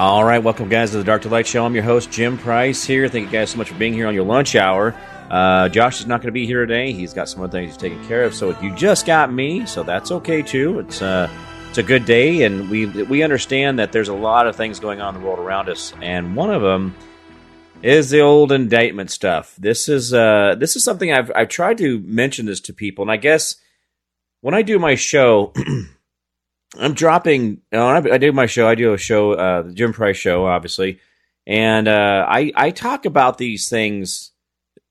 [0.00, 1.62] All right, welcome guys to the Dark to Light Show.
[1.62, 3.06] I'm your host Jim Price here.
[3.06, 4.94] Thank you guys so much for being here on your lunch hour.
[5.28, 6.90] Uh, Josh is not going to be here today.
[6.92, 8.34] He's got some other things he's taking care of.
[8.34, 10.78] So you just got me, so that's okay too.
[10.78, 11.28] It's uh,
[11.68, 15.02] it's a good day, and we we understand that there's a lot of things going
[15.02, 16.96] on in the world around us, and one of them
[17.82, 19.54] is the old indictment stuff.
[19.58, 23.12] This is uh, this is something I've I've tried to mention this to people, and
[23.12, 23.56] I guess
[24.40, 25.52] when I do my show.
[26.78, 27.62] I'm dropping.
[27.72, 28.68] I do my show.
[28.68, 31.00] I do a show, uh, the Jim Price Show, obviously,
[31.46, 34.32] and uh, I I talk about these things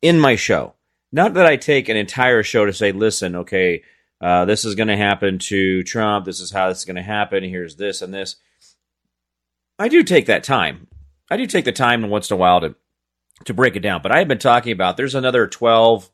[0.01, 0.73] in my show.
[1.11, 3.83] Not that I take an entire show to say, listen, okay,
[4.21, 6.25] uh, this is going to happen to Trump.
[6.25, 7.43] This is how this is going to happen.
[7.43, 8.35] Here's this and this.
[9.79, 10.87] I do take that time.
[11.31, 12.75] I do take the time once in a while to
[13.45, 14.01] to break it down.
[14.01, 16.11] But I have been talking about there's another 12,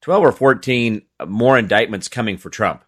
[0.00, 2.84] 12 or 14 more indictments coming for Trump.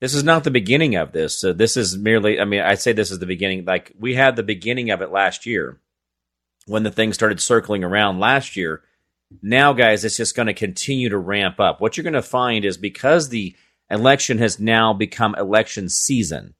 [0.00, 1.40] This is not the beginning of this.
[1.40, 3.64] So this is merely, I mean, I say this is the beginning.
[3.64, 5.80] Like we had the beginning of it last year
[6.66, 8.82] when the thing started circling around last year.
[9.42, 11.80] Now, guys, it's just going to continue to ramp up.
[11.80, 13.56] What you're going to find is because the
[13.90, 16.54] election has now become election season.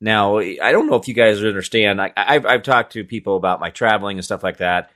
[0.00, 2.00] Now, I don't know if you guys understand.
[2.00, 4.90] I, I've, I've talked to people about my traveling and stuff like that.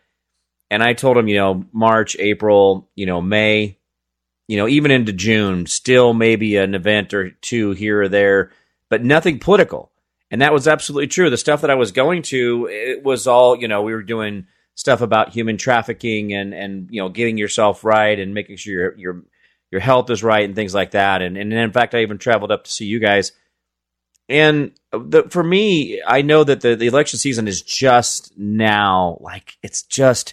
[0.70, 3.78] And I told them, you know, March, April, you know, May,
[4.48, 8.50] you know, even into June, still maybe an event or two here or there,
[8.90, 9.90] but nothing political.
[10.30, 11.30] And that was absolutely true.
[11.30, 14.46] The stuff that I was going to, it was all, you know, we were doing
[14.74, 18.98] stuff about human trafficking and and you know getting yourself right and making sure your
[18.98, 19.22] your
[19.70, 21.22] your health is right and things like that.
[21.22, 23.32] And and in fact, I even traveled up to see you guys.
[24.28, 29.58] And the, for me, I know that the, the election season is just now, like
[29.62, 30.32] it's just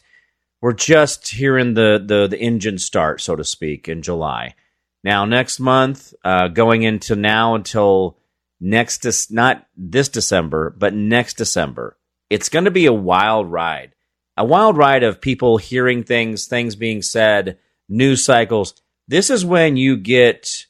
[0.62, 4.56] we're just hearing the the the engine start, so to speak, in July.
[5.04, 8.18] Now, next month, uh, going into now until
[8.60, 11.98] next, Dec- not this December, but next December,
[12.30, 13.96] it's going to be a wild ride.
[14.38, 17.58] A wild ride of people hearing things, things being said,
[17.90, 18.76] news cycles.
[19.08, 20.68] This is when you get,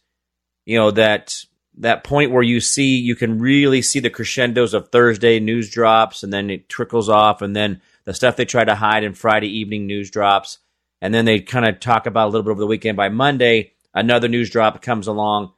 [0.65, 1.43] you know, that
[1.77, 6.23] that point where you see you can really see the crescendos of Thursday news drops,
[6.23, 9.47] and then it trickles off, and then the stuff they try to hide in Friday
[9.47, 10.59] evening news drops,
[11.01, 12.97] and then they kind of talk about a little bit over the weekend.
[12.97, 15.53] By Monday, another news drop comes along.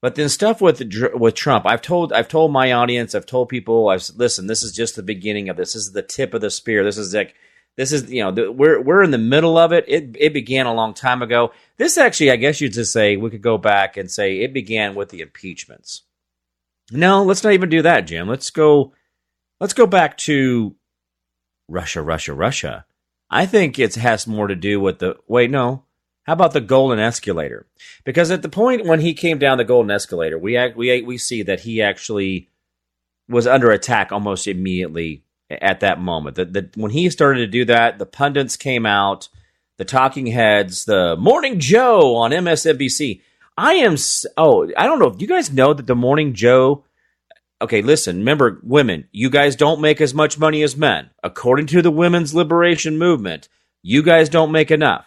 [0.00, 0.80] But then stuff with
[1.14, 4.72] with Trump, I've told I've told my audience, I've told people, I've listen, this is
[4.72, 5.72] just the beginning of this.
[5.72, 6.84] This is the tip of the spear.
[6.84, 7.34] This is like
[7.76, 9.84] this is you know the, we're we're in the middle of it.
[9.88, 11.52] It it began a long time ago.
[11.78, 14.94] This actually, I guess you'd just say we could go back and say it began
[14.94, 16.02] with the impeachments.
[16.92, 18.28] No, let's not even do that, Jim.
[18.28, 18.94] Let's go.
[19.60, 20.76] Let's go back to
[21.68, 22.84] Russia, Russia, Russia.
[23.30, 25.50] I think it has more to do with the wait.
[25.50, 25.84] No,
[26.24, 27.66] how about the golden escalator?
[28.04, 31.42] Because at the point when he came down the golden escalator, we we we see
[31.42, 32.48] that he actually
[33.28, 36.36] was under attack almost immediately at that moment.
[36.36, 39.28] That the, when he started to do that, the pundits came out,
[39.76, 43.20] the talking heads, the Morning Joe on MSNBC.
[43.56, 43.96] I am
[44.36, 46.84] oh, I don't know if you guys know that the Morning Joe
[47.60, 51.10] okay, listen, remember, women, you guys don't make as much money as men.
[51.22, 53.48] According to the women's liberation movement,
[53.82, 55.06] you guys don't make enough,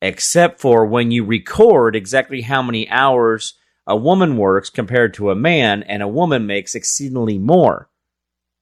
[0.00, 3.54] except for when you record exactly how many hours
[3.86, 7.88] a woman works compared to a man, and a woman makes exceedingly more.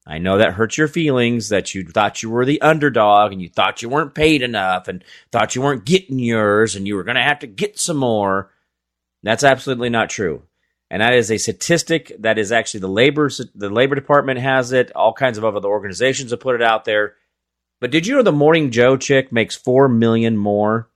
[0.07, 3.51] I know that hurts your feelings that you thought you were the underdog and you
[3.51, 7.17] thought you weren't paid enough and thought you weren't getting yours and you were going
[7.17, 8.51] to have to get some more.
[9.23, 10.48] That's absolutely not true
[10.91, 14.91] and that is a statistic that is actually the labor the labor department has it.
[14.95, 17.15] All kinds of other organizations have put it out there.
[17.81, 20.89] But did you know the Morning Joe chick makes four million more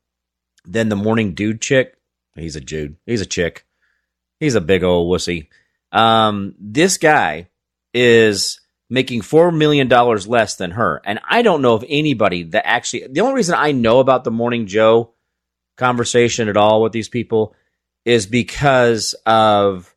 [0.64, 1.96] than the Morning Dude chick?
[2.34, 2.96] He's a dude.
[3.04, 3.66] He's a chick.
[4.40, 5.48] He's a big old wussy.
[5.92, 7.48] Um, this guy
[7.92, 12.66] is making four million dollars less than her, and I don't know of anybody that
[12.66, 13.08] actually.
[13.08, 15.12] The only reason I know about the Morning Joe
[15.76, 17.54] conversation at all with these people
[18.04, 19.94] is because of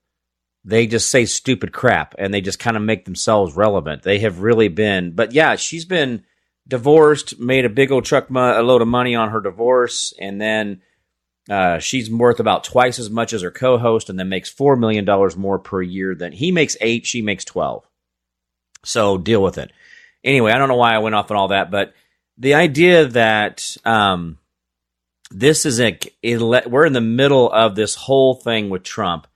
[0.64, 4.04] they just say stupid crap and they just kind of make themselves relevant.
[4.04, 6.24] They have really been, but yeah, she's been
[6.68, 10.42] divorced, made a big old truck mo- a load of money on her divorce, and
[10.42, 10.82] then
[11.50, 15.06] uh, she's worth about twice as much as her co-host, and then makes four million
[15.06, 17.06] dollars more per year than he makes eight.
[17.06, 17.88] She makes twelve.
[18.84, 19.72] So deal with it.
[20.24, 21.94] anyway, I don't know why I went off on all that, but
[22.38, 24.40] the idea that um,
[25.32, 29.28] this is a we're in the middle of this whole thing with Trump,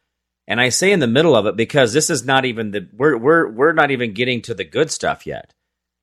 [0.47, 3.18] and I say in the middle of it because this is not even the we're
[3.18, 5.53] we're we're not even getting to the good stuff yet.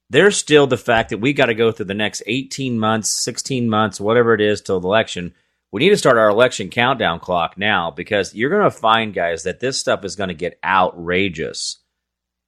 [0.09, 3.69] There's still the fact that we got to go through the next 18 months, 16
[3.69, 5.35] months, whatever it is till the election.
[5.73, 9.43] We need to start our election countdown clock now because you're going to find, guys,
[9.43, 11.79] that this stuff is going to get outrageous.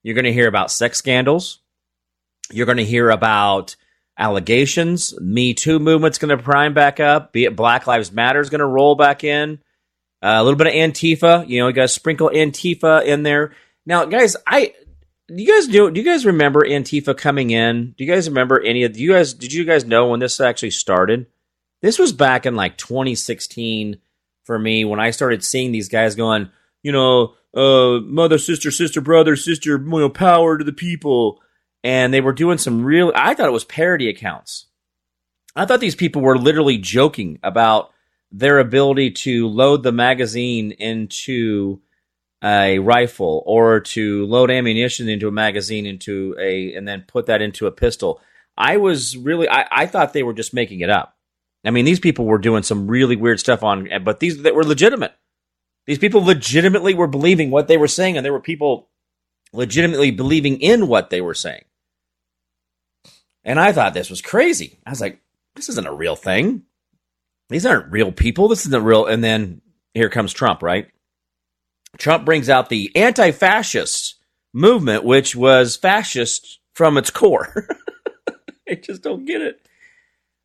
[0.05, 1.59] You're going to hear about sex scandals.
[2.53, 3.75] You're going to hear about
[4.19, 5.19] allegations.
[5.21, 7.33] Me Too movement's going to prime back up.
[7.33, 9.61] Be it Black Lives Matter is going to roll back in.
[10.21, 11.49] Uh, a little bit of Antifa.
[11.49, 13.55] You know, you got to sprinkle Antifa in there.
[13.87, 14.75] Now, guys, I
[15.29, 17.95] do you guys do do you guys remember Antifa coming in?
[17.97, 20.41] Do you guys remember any of do you guys did you guys know when this
[20.41, 21.27] actually started?
[21.81, 23.99] This was back in like 2016
[24.45, 26.51] for me when I started seeing these guys going,
[26.83, 31.41] you know, uh, mother, sister, sister, brother, sister, you know, power to the people
[31.85, 34.67] and they were doing some real I thought it was parody accounts.
[35.57, 37.91] I thought these people were literally joking about
[38.31, 41.81] their ability to load the magazine into
[42.43, 47.43] a rifle or to load ammunition into a magazine into a and then put that
[47.43, 48.21] into a pistol.
[48.57, 51.17] I was really I, I thought they were just making it up.
[51.65, 54.65] I mean, these people were doing some really weird stuff on but these that were
[54.65, 55.15] legitimate.
[55.87, 58.91] These people legitimately were believing what they were saying, and there were people
[59.53, 61.65] legitimately believing in what they were saying.
[63.49, 64.79] And I thought this was crazy.
[64.85, 65.23] I was like,
[65.57, 66.65] this isn't a real thing.
[67.49, 68.47] These aren't real people.
[68.47, 69.07] This isn't real.
[69.07, 69.63] And then
[69.95, 70.89] here comes Trump, right?
[71.97, 74.17] Trump brings out the anti fascist
[74.53, 77.67] movement, which was fascist from its core.
[78.69, 79.67] I just don't get it.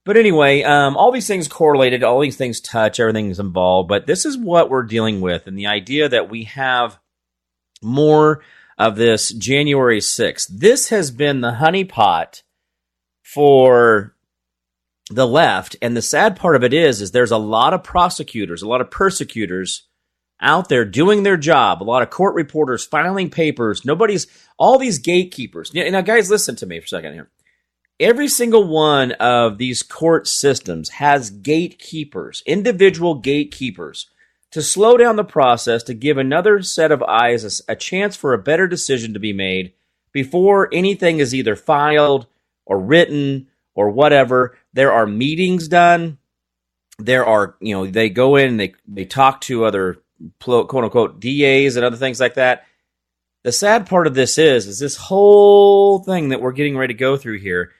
[0.06, 3.90] But anyway, um, all these things correlated, all these things touch, everything's involved.
[3.90, 5.46] But this is what we're dealing with.
[5.46, 6.98] And the idea that we have
[7.82, 8.44] more
[8.78, 10.48] of this January 6th.
[10.48, 12.44] This has been the honeypot
[13.24, 14.16] for
[15.10, 15.76] the left.
[15.82, 18.82] And the sad part of it is, is there's a lot of prosecutors, a lot
[18.82, 19.88] of persecutors
[20.40, 23.86] out there doing their job, a lot of court reporters filing papers.
[23.86, 24.28] Nobody's,
[24.58, 25.74] all these gatekeepers.
[25.74, 27.30] Now, guys, listen to me for a second here.
[28.00, 34.10] Every single one of these court systems has gatekeepers, individual gatekeepers,
[34.52, 38.34] to slow down the process, to give another set of eyes a, a chance for
[38.34, 39.74] a better decision to be made
[40.12, 42.28] before anything is either filed
[42.66, 44.58] or written or whatever.
[44.74, 46.18] There are meetings done.
[47.00, 49.98] There are, you know, they go in and they, they talk to other
[50.40, 52.66] quote unquote DAs and other things like that.
[53.44, 56.98] The sad part of this is, is this whole thing that we're getting ready to
[56.98, 57.72] go through here.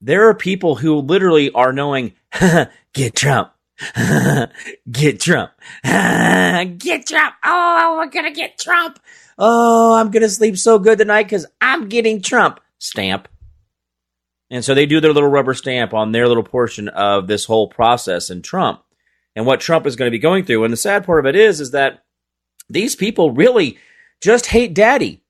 [0.00, 2.14] There are people who literally are knowing,
[2.94, 3.52] get Trump,
[4.90, 5.52] get Trump,
[5.84, 7.34] get Trump.
[7.44, 8.98] Oh, we're gonna get Trump.
[9.38, 12.60] Oh, I'm gonna sleep so good tonight because I'm getting Trump.
[12.78, 13.28] Stamp.
[14.50, 17.68] And so they do their little rubber stamp on their little portion of this whole
[17.68, 18.82] process and Trump
[19.34, 20.64] and what Trump is going to be going through.
[20.64, 22.04] And the sad part of it is, is that
[22.68, 23.78] these people really
[24.20, 25.22] just hate daddy.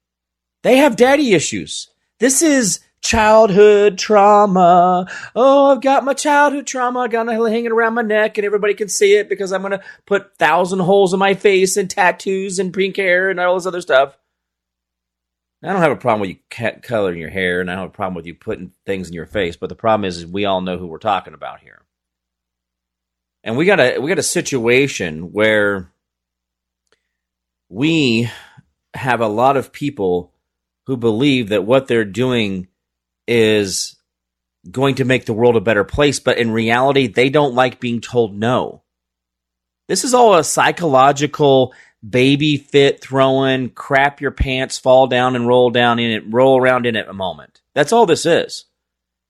[0.63, 1.89] They have daddy issues.
[2.21, 5.07] This is childhood trauma.
[5.37, 7.05] Oh, I've got my childhood trauma.
[7.05, 10.37] It hanging around my neck and everybody can see it because I'm going to put
[10.39, 14.17] thousand holes in my face and tattoos and pink hair and all this other stuff.
[15.65, 17.95] I don't have a problem with you coloring your hair, and I don't have a
[17.95, 19.57] problem with you putting things in your face.
[19.57, 21.81] But the problem is, is we all know who we're talking about here,
[23.43, 25.91] and we got a we got a situation where
[27.71, 28.31] we
[28.93, 30.35] have a lot of people
[30.87, 32.69] who believe that what they're doing
[33.27, 33.97] is
[34.71, 38.03] going to make the world a better place, but in reality, they don't like being
[38.03, 38.83] told no.
[39.89, 41.73] This is all a psychological
[42.09, 46.87] baby fit throwing, crap your pants, fall down and roll down in it, roll around
[46.87, 47.61] in it a moment.
[47.75, 48.67] That's all this is.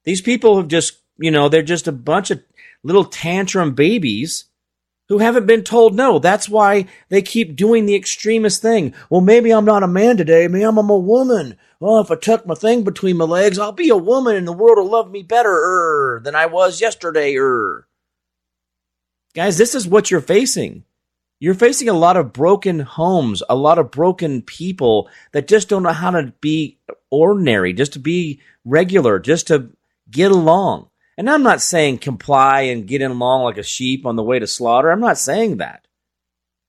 [0.05, 2.43] These people have just, you know, they're just a bunch of
[2.83, 4.47] little tantrum babies
[5.09, 6.19] who haven't been told no.
[6.19, 8.95] That's why they keep doing the extremist thing.
[9.11, 10.49] Well, maybe I'm not a man today.
[10.49, 11.57] Maybe I'm a woman.
[11.81, 14.53] Well, if I tuck my thing between my legs, I'll be a woman and the
[14.53, 17.37] world will love me better than I was yesterday.
[17.37, 17.87] Er.
[19.35, 20.85] Guys, this is what you're facing.
[21.45, 25.83] You're facing a lot of broken homes, a lot of broken people that just don't
[25.83, 26.79] know how to be
[27.11, 29.69] ordinary, just to be regular, just to
[30.11, 30.89] get along.
[31.19, 34.47] And I'm not saying comply and get along like a sheep on the way to
[34.47, 34.91] slaughter.
[34.91, 35.87] I'm not saying that.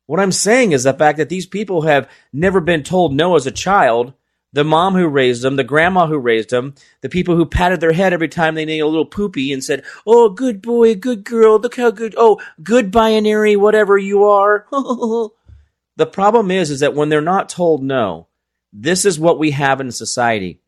[0.07, 3.47] What I'm saying is the fact that these people have never been told no as
[3.47, 4.11] a child
[4.55, 7.93] the mom who raised them, the grandma who raised them, the people who patted their
[7.93, 11.59] head every time they made a little poopy and said, Oh, good boy, good girl,
[11.59, 14.65] look how good, oh, good binary, whatever you are.
[14.71, 18.27] the problem is, is that when they're not told no,
[18.73, 20.61] this is what we have in society.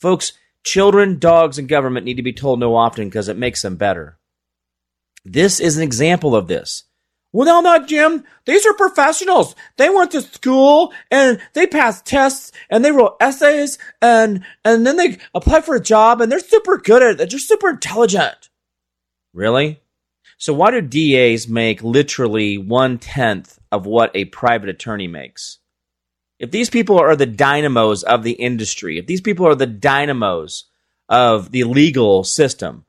[0.00, 3.76] Folks, Children, dogs, and government need to be told no often because it makes them
[3.76, 4.18] better.
[5.24, 6.84] This is an example of this.
[7.32, 8.24] Well, no, not Jim.
[8.44, 9.54] These are professionals.
[9.76, 14.96] They went to school and they passed tests and they wrote essays and and then
[14.96, 17.30] they apply for a job and they're super good at it.
[17.30, 18.50] They're super intelligent.
[19.32, 19.80] Really?
[20.38, 25.58] So why do DAs make literally one tenth of what a private attorney makes?
[26.40, 30.64] If these people are the dynamos of the industry, if these people are the dynamos
[31.08, 32.86] of the legal system,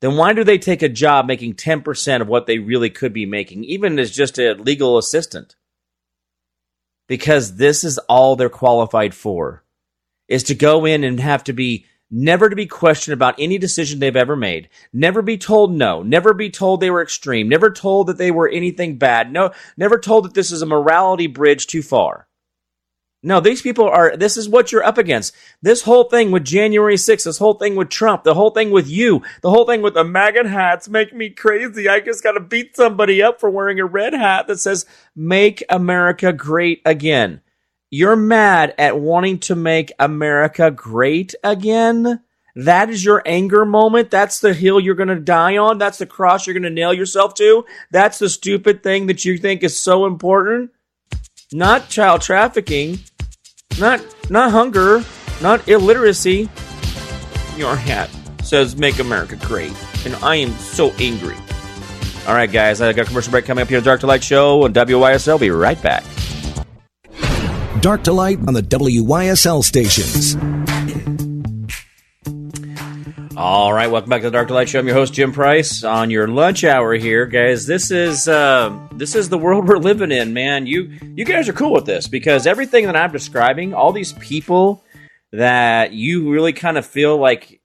[0.00, 3.26] then why do they take a job making 10% of what they really could be
[3.26, 5.56] making, even as just a legal assistant?
[7.08, 9.64] Because this is all they're qualified for,
[10.28, 13.98] is to go in and have to be never to be questioned about any decision
[13.98, 18.06] they've ever made, never be told no, never be told they were extreme, never told
[18.06, 21.82] that they were anything bad, no, never told that this is a morality bridge too
[21.82, 22.28] far.
[23.26, 25.34] No, these people are, this is what you're up against.
[25.60, 28.88] This whole thing with January 6th, this whole thing with Trump, the whole thing with
[28.88, 31.88] you, the whole thing with the MAGA hats make me crazy.
[31.88, 36.32] I just gotta beat somebody up for wearing a red hat that says, make America
[36.32, 37.40] great again.
[37.90, 42.22] You're mad at wanting to make America great again?
[42.54, 44.12] That is your anger moment.
[44.12, 45.78] That's the hill you're going to die on.
[45.78, 47.64] That's the cross you're going to nail yourself to.
[47.90, 50.70] That's the stupid thing that you think is so important.
[51.52, 53.00] Not child trafficking.
[53.78, 55.04] Not not hunger,
[55.40, 56.48] not illiteracy.
[57.56, 58.10] Your hat
[58.42, 59.72] says "Make America Great,"
[60.04, 61.36] and I am so angry.
[62.26, 63.78] All right, guys, I got commercial break coming up here.
[63.78, 65.38] on Dark to Light Show on WYSL.
[65.38, 66.04] Be right back.
[67.80, 70.36] Dark to Light on the WYSL stations.
[73.36, 74.78] All right, welcome back to the Dark Light Show.
[74.78, 77.66] I'm your host Jim Price on your lunch hour here, guys.
[77.66, 80.66] This is uh, this is the world we're living in, man.
[80.66, 84.82] You you guys are cool with this because everything that I'm describing, all these people
[85.32, 87.60] that you really kind of feel like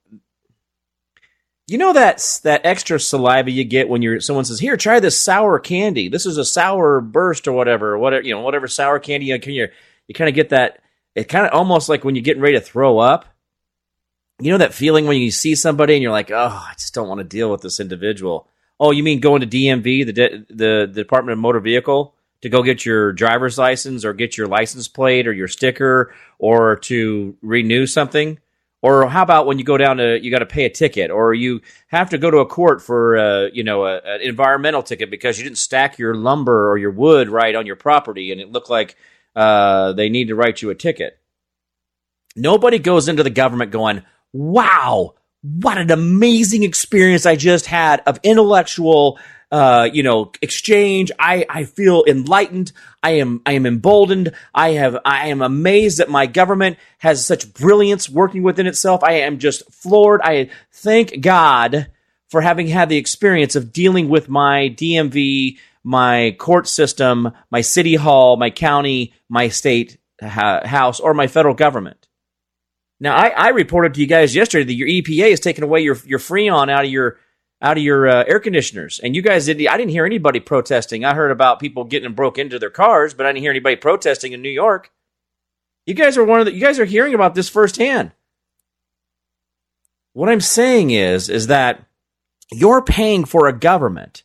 [1.68, 5.18] you know that that extra saliva you get when you're someone says, "Here, try this
[5.18, 6.10] sour candy.
[6.10, 9.54] This is a sour burst or whatever, whatever you know, whatever sour candy you can
[9.54, 9.70] you
[10.10, 10.82] you kind of get that.
[11.16, 13.26] It kind of almost like when you're getting ready to throw up
[14.42, 17.08] you know that feeling when you see somebody and you're like, oh, I just don't
[17.08, 18.48] want to deal with this individual.
[18.80, 22.64] Oh, you mean going to DMV, the de- the Department of Motor Vehicle, to go
[22.64, 27.86] get your driver's license or get your license plate or your sticker or to renew
[27.86, 28.40] something?
[28.82, 31.36] Or how about when you go down to you got to pay a ticket, or
[31.36, 35.38] you have to go to a court for uh, you know an environmental ticket because
[35.38, 38.72] you didn't stack your lumber or your wood right on your property, and it looked
[38.72, 38.96] like
[39.36, 41.20] uh, they need to write you a ticket.
[42.36, 48.20] Nobody goes into the government going, wow, what an amazing experience I just had of
[48.24, 49.20] intellectual,
[49.52, 51.12] uh, you know, exchange.
[51.18, 52.72] I, I feel enlightened.
[53.02, 54.34] I am, I am emboldened.
[54.54, 59.04] I have, I am amazed that my government has such brilliance working within itself.
[59.04, 60.22] I am just floored.
[60.24, 61.88] I thank God
[62.30, 67.96] for having had the experience of dealing with my DMV, my court system, my city
[67.96, 72.01] hall, my county, my state ha- house, or my federal government.
[73.02, 75.98] Now, I, I, reported to you guys yesterday that your EPA is taking away your
[76.06, 77.18] your Freon out of your
[77.60, 79.68] out of your uh, air conditioners, and you guys didn't.
[79.68, 81.04] I didn't hear anybody protesting.
[81.04, 84.34] I heard about people getting broke into their cars, but I didn't hear anybody protesting
[84.34, 84.92] in New York.
[85.88, 86.54] You guys are one of the.
[86.54, 88.12] You guys are hearing about this firsthand.
[90.14, 91.84] What I'm saying is, is that
[92.52, 94.24] you're paying for a government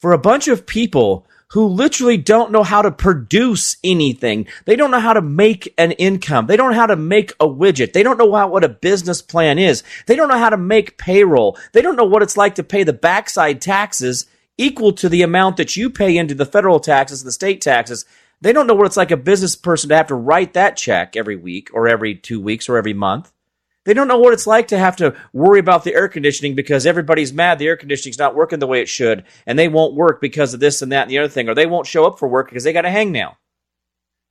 [0.00, 4.44] for a bunch of people who literally don't know how to produce anything.
[4.64, 6.46] They don't know how to make an income.
[6.46, 7.92] They don't know how to make a widget.
[7.92, 9.84] They don't know how, what a business plan is.
[10.06, 11.56] They don't know how to make payroll.
[11.72, 14.26] They don't know what it's like to pay the backside taxes
[14.58, 18.04] equal to the amount that you pay into the federal taxes the state taxes.
[18.40, 21.14] They don't know what it's like a business person to have to write that check
[21.14, 23.32] every week or every two weeks or every month.
[23.84, 26.86] They don't know what it's like to have to worry about the air conditioning because
[26.86, 30.20] everybody's mad the air conditioning's not working the way it should, and they won't work
[30.20, 32.28] because of this and that and the other thing, or they won't show up for
[32.28, 33.36] work because they got a hangnail.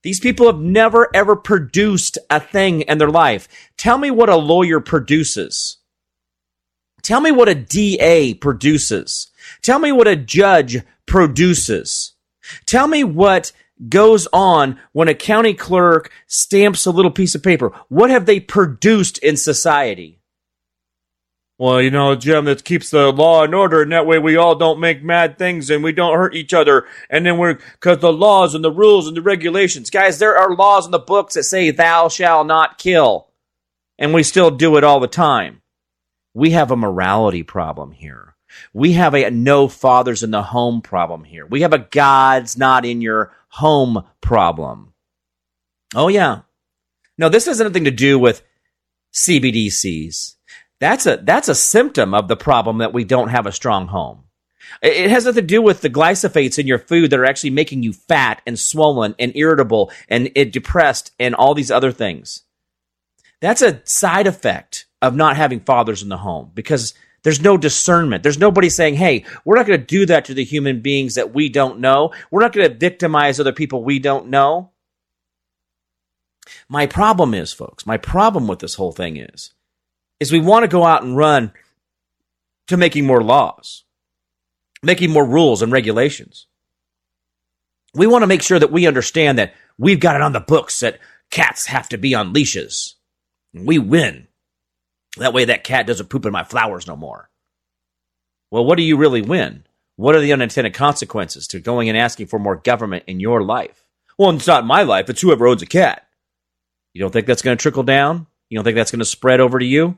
[0.01, 3.48] These people have never ever produced a thing in their life.
[3.77, 5.77] Tell me what a lawyer produces.
[7.03, 9.27] Tell me what a DA produces.
[9.62, 12.13] Tell me what a judge produces.
[12.65, 13.51] Tell me what
[13.90, 17.72] goes on when a county clerk stamps a little piece of paper?
[17.90, 20.20] What have they produced in society?
[21.60, 24.56] Well, you know, Jim, that keeps the law and order, and that way we all
[24.56, 26.86] don't make mad things and we don't hurt each other.
[27.10, 29.90] And then we're, cause the laws and the rules and the regulations.
[29.90, 33.28] Guys, there are laws in the books that say thou shall not kill.
[34.00, 35.62] And we still do it all the time.
[36.34, 38.33] We have a morality problem here.
[38.74, 41.45] We have a no fathers in the home problem here.
[41.45, 44.93] We have a God's not in your home problem.
[45.95, 46.41] Oh, yeah.
[47.17, 48.43] No, this has nothing to do with
[49.13, 50.36] CBDCs.
[50.79, 54.24] That's a that's a symptom of the problem that we don't have a strong home.
[54.81, 57.83] It has nothing to do with the glyphosates in your food that are actually making
[57.83, 62.43] you fat and swollen and irritable and depressed and all these other things.
[63.39, 66.93] That's a side effect of not having fathers in the home because
[67.24, 68.22] there's no discernment.
[68.22, 71.34] There's nobody saying, hey, we're not going to do that to the human beings that
[71.34, 72.13] we don't know.
[72.30, 74.72] We're not going to victimize other people we don't know.
[76.68, 79.53] My problem is, folks, my problem with this whole thing is,
[80.20, 81.53] is we want to go out and run
[82.68, 83.84] to making more laws,
[84.82, 86.48] making more rules and regulations.
[87.94, 90.82] We want to make sure that we understand that we've got it on the books
[90.82, 91.00] that
[91.30, 92.96] cats have to be on leashes.
[93.53, 94.27] We win.
[95.17, 97.29] That way that cat doesn't poop in my flowers no more.
[98.51, 99.65] Well, what do you really win?
[99.96, 103.84] What are the unintended consequences to going and asking for more government in your life?
[104.17, 106.08] Well, it's not my life, it's whoever owns a cat.
[106.93, 108.27] You don't think that's going to trickle down?
[108.50, 109.98] You don't think that's going to spread over to you?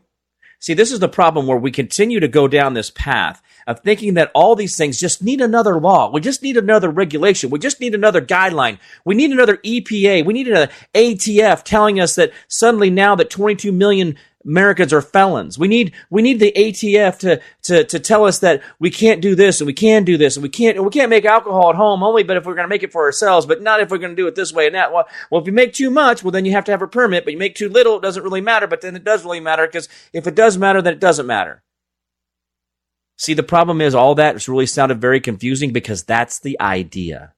[0.59, 4.13] See, this is the problem where we continue to go down this path of thinking
[4.13, 6.09] that all these things just need another law.
[6.09, 7.49] We just need another regulation.
[7.49, 8.79] We just need another guideline.
[9.03, 10.25] We need another EPA.
[10.25, 14.15] We need an ATF telling us that suddenly now that 22 million
[14.45, 15.57] Americans are felons.
[15.57, 19.35] We need we need the ATF to to to tell us that we can't do
[19.35, 22.03] this and we can do this and we can't we can't make alcohol at home
[22.03, 24.15] only, but if we're going to make it for ourselves, but not if we're going
[24.15, 24.93] to do it this way and that.
[24.93, 27.25] Well, well, if you make too much, well then you have to have a permit.
[27.25, 28.67] But you make too little, it doesn't really matter.
[28.67, 31.63] But then it does really matter because if it does matter, then it doesn't matter.
[33.17, 37.33] See, the problem is all that really sounded very confusing because that's the idea.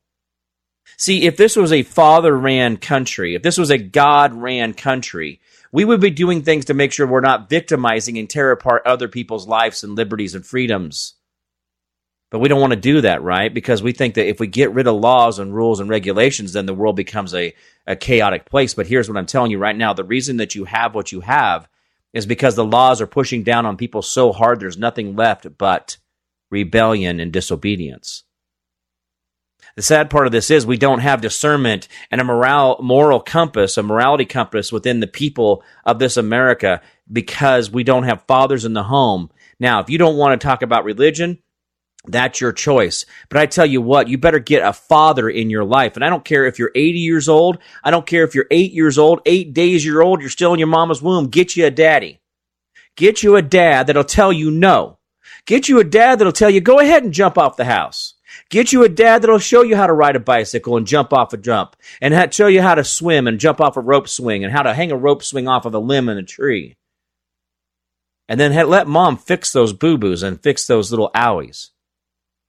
[0.98, 5.40] See, if this was a father ran country, if this was a God ran country,
[5.78, 9.08] we would be doing things to make sure we're not victimizing and tear apart other
[9.08, 11.14] people's lives and liberties and freedoms.
[12.32, 13.54] But we don't want to do that, right?
[13.54, 16.66] Because we think that if we get rid of laws and rules and regulations, then
[16.66, 17.54] the world becomes a,
[17.86, 18.74] a chaotic place.
[18.74, 21.20] But here's what I'm telling you right now the reason that you have what you
[21.22, 21.70] have
[22.12, 25.98] is because the laws are pushing down on people so hard there's nothing left but
[26.50, 28.24] rebellion and disobedience.
[29.78, 33.78] The sad part of this is we don't have discernment and a moral, moral compass,
[33.78, 36.82] a morality compass within the people of this America
[37.14, 39.30] because we don't have fathers in the home.
[39.60, 41.38] Now, if you don't want to talk about religion,
[42.08, 43.06] that's your choice.
[43.30, 45.96] But I tell you what, you better get a father in your life.
[45.96, 47.60] And I don't care if you're 80 years old.
[47.84, 50.60] I don't care if you're eight years old, eight days year old, you're still in
[50.60, 51.28] your mama's womb.
[51.28, 52.20] Get you a daddy.
[52.96, 54.98] Get you a dad that'll tell you no.
[55.46, 58.16] Get you a dad that'll tell you, go ahead and jump off the house.
[58.50, 61.34] Get you a dad that'll show you how to ride a bicycle and jump off
[61.34, 64.54] a jump, and show you how to swim and jump off a rope swing, and
[64.54, 66.78] how to hang a rope swing off of a limb in a tree.
[68.30, 71.70] And then let mom fix those boo boos and fix those little owies.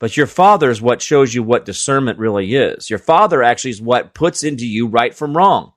[0.01, 2.89] But your father is what shows you what discernment really is.
[2.89, 5.73] Your father actually is what puts into you right from wrong.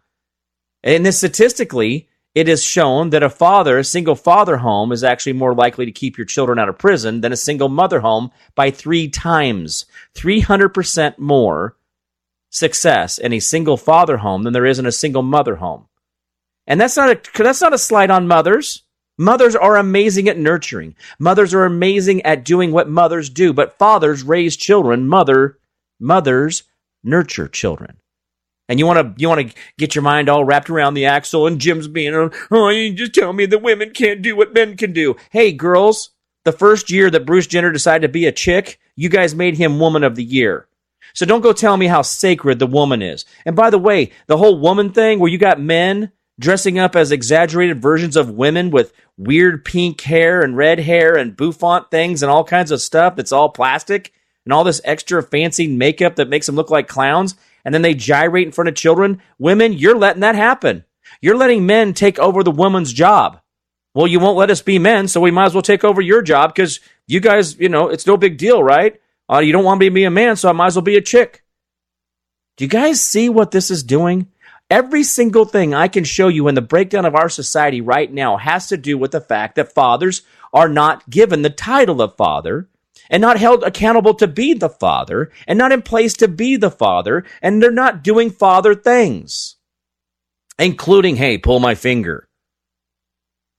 [0.83, 5.33] And this statistically, it is shown that a father, a single father home, is actually
[5.33, 8.71] more likely to keep your children out of prison than a single mother home by
[8.71, 9.85] three times.
[10.15, 11.75] 300% more
[12.49, 15.87] success in a single father home than there is in a single mother home.
[16.67, 18.83] And that's not a, that's not a slight on mothers.
[19.17, 20.95] Mothers are amazing at nurturing.
[21.19, 25.07] Mothers are amazing at doing what mothers do, but fathers raise children.
[25.07, 25.59] Mother,
[25.99, 26.63] mothers
[27.03, 27.97] nurture children
[28.71, 31.45] and you want to you want to get your mind all wrapped around the axle
[31.45, 34.77] and Jim's being oh, oh you just tell me that women can't do what men
[34.77, 35.17] can do.
[35.29, 36.11] Hey girls,
[36.45, 39.77] the first year that Bruce Jenner decided to be a chick, you guys made him
[39.77, 40.69] woman of the year.
[41.13, 43.25] So don't go tell me how sacred the woman is.
[43.45, 47.11] And by the way, the whole woman thing where you got men dressing up as
[47.11, 52.31] exaggerated versions of women with weird pink hair and red hair and bouffant things and
[52.31, 54.13] all kinds of stuff that's all plastic
[54.45, 57.93] and all this extra fancy makeup that makes them look like clowns and then they
[57.93, 59.21] gyrate in front of children.
[59.37, 60.85] Women, you're letting that happen.
[61.21, 63.41] You're letting men take over the woman's job.
[63.93, 66.21] Well, you won't let us be men, so we might as well take over your
[66.21, 68.99] job because you guys, you know, it's no big deal, right?
[69.31, 70.97] Uh, you don't want me to be a man, so I might as well be
[70.97, 71.43] a chick.
[72.57, 74.27] Do you guys see what this is doing?
[74.69, 78.37] Every single thing I can show you in the breakdown of our society right now
[78.37, 80.21] has to do with the fact that fathers
[80.53, 82.69] are not given the title of father
[83.11, 86.71] and not held accountable to be the father and not in place to be the
[86.71, 89.57] father and they're not doing father things
[90.61, 92.27] including hey pull my finger.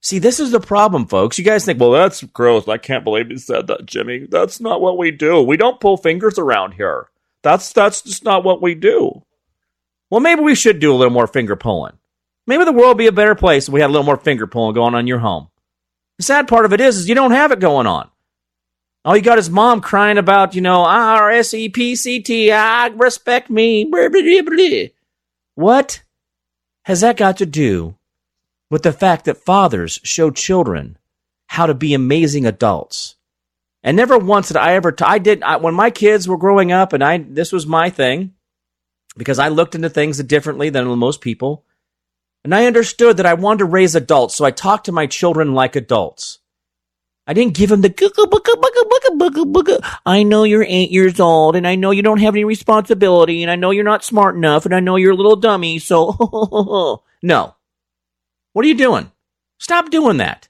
[0.00, 1.38] See this is the problem folks.
[1.38, 2.66] You guys think well that's gross.
[2.68, 4.26] I can't believe you said that jimmy.
[4.28, 5.42] That's not what we do.
[5.42, 7.08] We don't pull fingers around here.
[7.42, 9.22] That's that's just not what we do.
[10.10, 11.98] Well maybe we should do a little more finger pulling.
[12.46, 14.46] Maybe the world would be a better place if we had a little more finger
[14.46, 15.48] pulling going on in your home.
[16.18, 18.10] The sad part of it is, is you don't have it going on
[19.04, 22.52] all you got is mom crying about, you know, R S E P C T,
[22.52, 23.90] I respect me.
[25.54, 26.02] What
[26.84, 27.96] has that got to do
[28.70, 30.96] with the fact that fathers show children
[31.46, 33.16] how to be amazing adults.
[33.82, 36.72] And never once did I ever, t- I did, I, when my kids were growing
[36.72, 38.32] up and I, this was my thing,
[39.16, 41.64] because I looked into things differently than most people.
[42.44, 45.52] And I understood that I wanted to raise adults, so I talked to my children
[45.52, 46.38] like adults.
[47.26, 47.90] I didn't give them the.
[50.04, 53.50] I know you're eight years old, and I know you don't have any responsibility, and
[53.50, 55.78] I know you're not smart enough, and I know you're a little dummy.
[55.78, 57.54] So no,
[58.52, 59.12] what are you doing?
[59.58, 60.48] Stop doing that.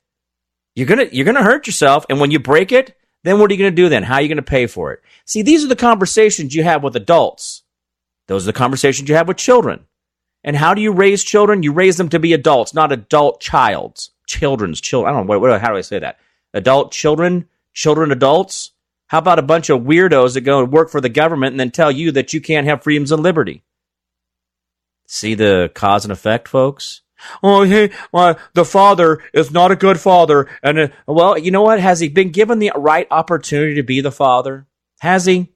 [0.74, 3.58] You're gonna you're gonna hurt yourself, and when you break it, then what are you
[3.58, 3.90] gonna do?
[3.90, 5.02] Then how are you gonna pay for it?
[5.26, 7.64] See, these are the conversations you have with adults.
[8.28, 9.84] Those are the conversations you have with children.
[10.42, 11.62] And how do you raise children?
[11.62, 15.12] You raise them to be adults, not adult childs, children's children.
[15.12, 16.18] I don't know what, what how do I say that?
[16.54, 18.72] Adult children, children adults?
[19.06, 21.70] How about a bunch of weirdos that go and work for the government and then
[21.70, 23.62] tell you that you can't have freedoms and liberty?
[25.06, 27.02] See the cause and effect, folks?
[27.42, 30.48] Oh, hey, uh, the father is not a good father.
[30.62, 31.80] And, uh, well, you know what?
[31.80, 34.66] Has he been given the right opportunity to be the father?
[35.00, 35.52] Has he?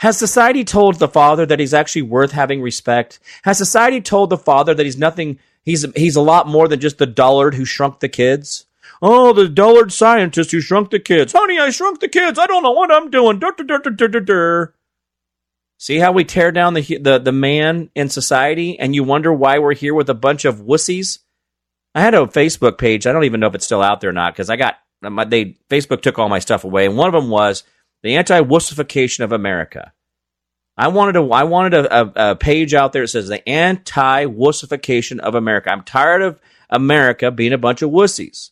[0.00, 3.18] Has society told the father that he's actually worth having respect?
[3.44, 6.98] Has society told the father that he's nothing, he's, he's a lot more than just
[6.98, 8.66] the dullard who shrunk the kids?
[9.02, 11.32] Oh, the dullard scientist who shrunk the kids.
[11.32, 12.38] Honey, I shrunk the kids.
[12.38, 13.38] I don't know what I'm doing.
[13.38, 14.74] Dur, dur, dur.
[15.78, 19.58] See how we tear down the, the the man in society, and you wonder why
[19.58, 21.20] we're here with a bunch of wussies.
[21.94, 23.06] I had a Facebook page.
[23.06, 25.24] I don't even know if it's still out there or not because I got my,
[25.24, 27.64] they Facebook took all my stuff away, and one of them was
[28.02, 29.94] the anti-wussification of America.
[30.76, 35.18] I wanted a I wanted a, a, a page out there that says the anti-wussification
[35.20, 35.72] of America.
[35.72, 38.50] I'm tired of America being a bunch of wussies.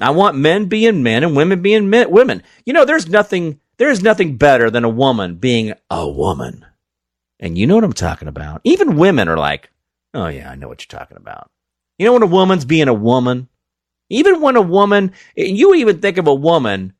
[0.00, 2.42] I want men being men and women being men, women.
[2.64, 6.64] You know, there's nothing there is nothing better than a woman being a woman.
[7.38, 8.62] And you know what I'm talking about.
[8.64, 9.70] Even women are like,
[10.14, 11.50] "Oh yeah, I know what you're talking about."
[11.98, 13.48] You know when a woman's being a woman?
[14.08, 16.92] Even when a woman, you even think of a woman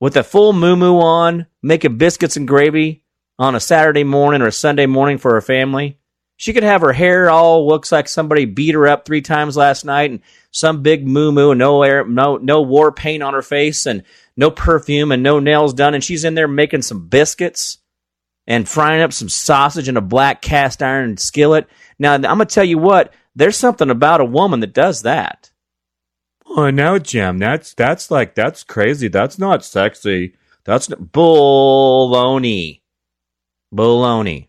[0.00, 3.04] with a full moo on, making biscuits and gravy
[3.38, 5.98] on a Saturday morning or a Sunday morning for her family.
[6.42, 9.84] She could have her hair all looks like somebody beat her up three times last
[9.84, 10.18] night and
[10.50, 14.02] some big muumuu, no air, no, no war paint on her face and
[14.36, 15.94] no perfume and no nails done.
[15.94, 17.78] And she's in there making some biscuits
[18.44, 21.68] and frying up some sausage in a black cast iron skillet.
[21.96, 25.52] Now, I'm to tell you what, there's something about a woman that does that.
[26.44, 29.06] Oh, now, Jim, that's, that's like, that's crazy.
[29.06, 30.34] That's not sexy.
[30.64, 32.80] That's baloney.
[33.72, 34.48] Baloney.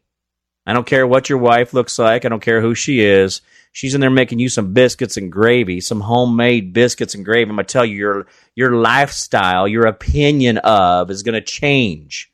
[0.65, 2.25] I don't care what your wife looks like.
[2.25, 3.41] I don't care who she is.
[3.73, 7.49] She's in there making you some biscuits and gravy, some homemade biscuits and gravy.
[7.49, 12.31] I'm gonna tell you your your lifestyle, your opinion of is gonna change.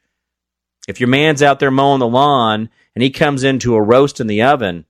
[0.87, 4.27] If your man's out there mowing the lawn and he comes into a roast in
[4.27, 4.85] the oven,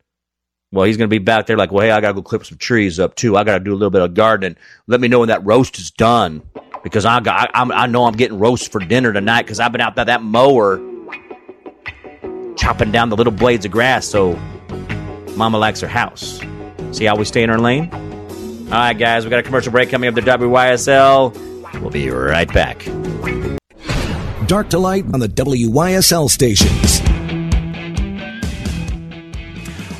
[0.71, 2.99] well, he's gonna be back there like, well, hey, I gotta go clip some trees
[2.99, 3.37] up too.
[3.37, 4.57] I gotta do a little bit of gardening.
[4.87, 6.41] Let me know when that roast is done
[6.83, 9.81] because I got I, I know I'm getting roast for dinner tonight because I've been
[9.81, 10.79] out there that mower
[12.59, 14.33] chopping down the little blades of grass so
[15.35, 16.41] Mama likes her house.
[16.91, 17.89] See how we stay in our lane?
[17.93, 21.81] All right, guys, we got a commercial break coming up to WYSL.
[21.81, 22.85] We'll be right back.
[24.47, 27.01] Dark to light on the WYSL stations.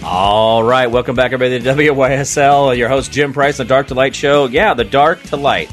[0.04, 2.76] All right, welcome back, everybody, to WYSL.
[2.76, 4.48] Your host, Jim Price, the Dark to Light Show.
[4.48, 5.72] Yeah, the Dark to Light.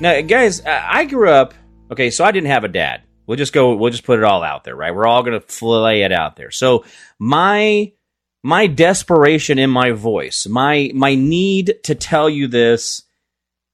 [0.00, 1.54] Now, guys, I grew up.
[1.90, 3.02] Okay, so I didn't have a dad.
[3.26, 3.74] We'll just go.
[3.76, 4.94] We'll just put it all out there, right?
[4.94, 6.50] We're all going to flay it out there.
[6.50, 6.84] So
[7.18, 7.92] my
[8.42, 13.02] my desperation in my voice, my my need to tell you this,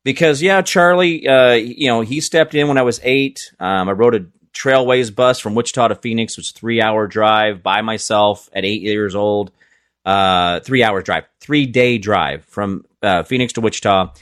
[0.05, 3.53] because yeah, Charlie, uh, you know, he stepped in when I was eight.
[3.59, 7.63] Um, I rode a Trailways bus from Wichita to Phoenix, which was three hour drive
[7.63, 9.53] by myself at eight years old.
[10.05, 14.13] Uh, three hour drive, three day drive from uh, Phoenix to Wichita.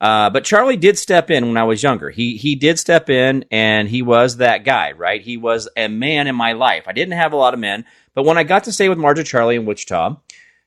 [0.00, 2.10] Uh, but Charlie did step in when I was younger.
[2.10, 5.20] He he did step in, and he was that guy, right?
[5.20, 6.84] He was a man in my life.
[6.86, 9.26] I didn't have a lot of men, but when I got to stay with Marge
[9.26, 10.16] Charlie in Wichita,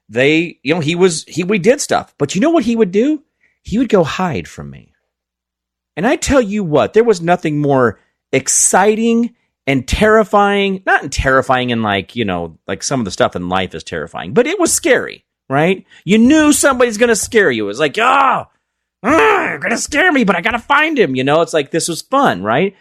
[0.09, 2.15] they, you know, he was he we did stuff.
[2.17, 3.23] But you know what he would do?
[3.63, 4.93] He would go hide from me.
[5.97, 7.99] And I tell you what, there was nothing more
[8.31, 9.35] exciting
[9.65, 10.83] and terrifying.
[10.85, 14.33] Not terrifying in like you know, like some of the stuff in life is terrifying,
[14.33, 15.85] but it was scary, right?
[16.05, 17.65] You knew somebody's going to scare you.
[17.65, 18.47] It was like, ah.
[18.47, 18.56] Oh,
[19.03, 21.15] you're gonna scare me, but I gotta find him.
[21.15, 22.75] You know, it's like this was fun, right?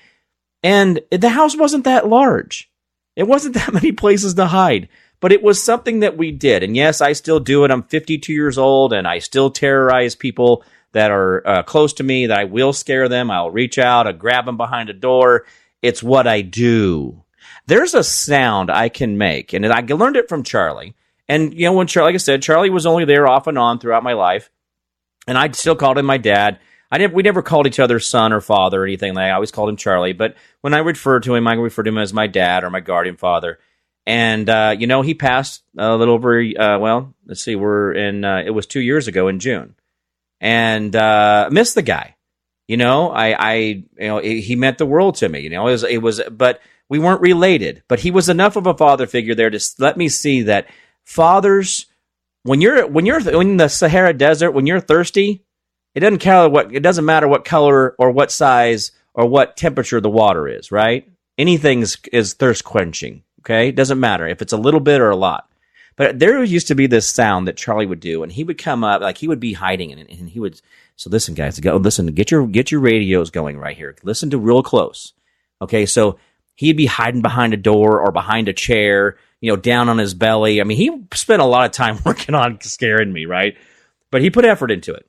[0.63, 2.71] And the house wasn't that large.
[3.15, 4.89] It wasn't that many places to hide,
[5.21, 6.63] but it was something that we did.
[6.63, 7.71] And yes, I still do it.
[7.71, 12.27] I'm 52 years old, and I still terrorize people that are uh, close to me.
[12.27, 13.31] That I will scare them.
[13.31, 15.45] I'll reach out, I'll grab them behind a door.
[15.83, 17.23] It's what I do.
[17.67, 20.95] There's a sound I can make, and I learned it from Charlie.
[21.29, 23.79] And you know, when Charlie, like I said, Charlie was only there off and on
[23.79, 24.51] throughout my life
[25.27, 26.59] and I still called him my dad.
[26.91, 27.15] I didn't.
[27.15, 29.25] We never called each other son or father or anything like.
[29.25, 30.13] I always called him Charlie.
[30.13, 32.81] But when I referred to him, I referred to him as my dad or my
[32.81, 33.59] guardian father.
[34.07, 36.41] And uh, you know, he passed a little over.
[36.41, 38.25] Uh, well, let's see, we're in.
[38.25, 39.75] Uh, it was two years ago in June,
[40.41, 42.15] and uh, missed the guy.
[42.69, 45.41] You know, I, I, you know, he meant the world to me.
[45.41, 47.85] You know, it was, it was, but we weren't related.
[47.87, 50.67] But he was enough of a father figure there to let me see that
[51.05, 51.87] fathers,
[52.47, 55.45] when you're, when you're in the Sahara Desert, when you're thirsty,
[55.95, 60.01] it doesn't care what, it doesn't matter what color or what size or what temperature
[60.01, 61.09] the water is, right?
[61.39, 63.23] Anything is, is thirst quenching.
[63.41, 65.49] Okay, it doesn't matter if it's a little bit or a lot.
[65.97, 68.85] But there used to be this sound that Charlie would do, and he would come
[68.85, 70.61] up like he would be hiding, and, and he would.
[70.97, 72.07] So listen, guys, go listen.
[72.09, 73.95] Get your get your radios going right here.
[74.03, 75.13] Listen to real close.
[75.63, 76.19] Okay, so
[76.57, 80.15] he'd be hiding behind a door or behind a chair, you know, down on his
[80.15, 80.61] belly.
[80.61, 83.57] I mean, he spent a lot of time working on scaring me, right?
[84.11, 85.07] But he put effort into it.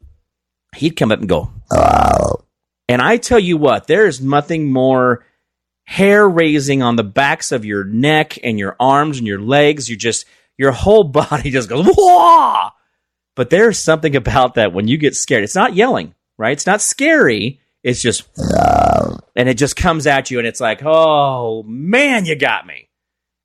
[0.75, 2.43] He'd come up and go, oh.
[2.87, 5.25] and I tell you what, there's nothing more
[5.87, 9.89] hair raising on the backs of your neck and your arms and your legs.
[9.89, 10.25] You just
[10.57, 12.69] your whole body just goes Whoa!
[13.35, 15.43] But there's something about that when you get scared.
[15.43, 16.51] It's not yelling, right?
[16.51, 17.61] It's not scary.
[17.83, 18.27] It's just
[19.35, 22.86] and it just comes at you and it's like, "Oh, man, you got me."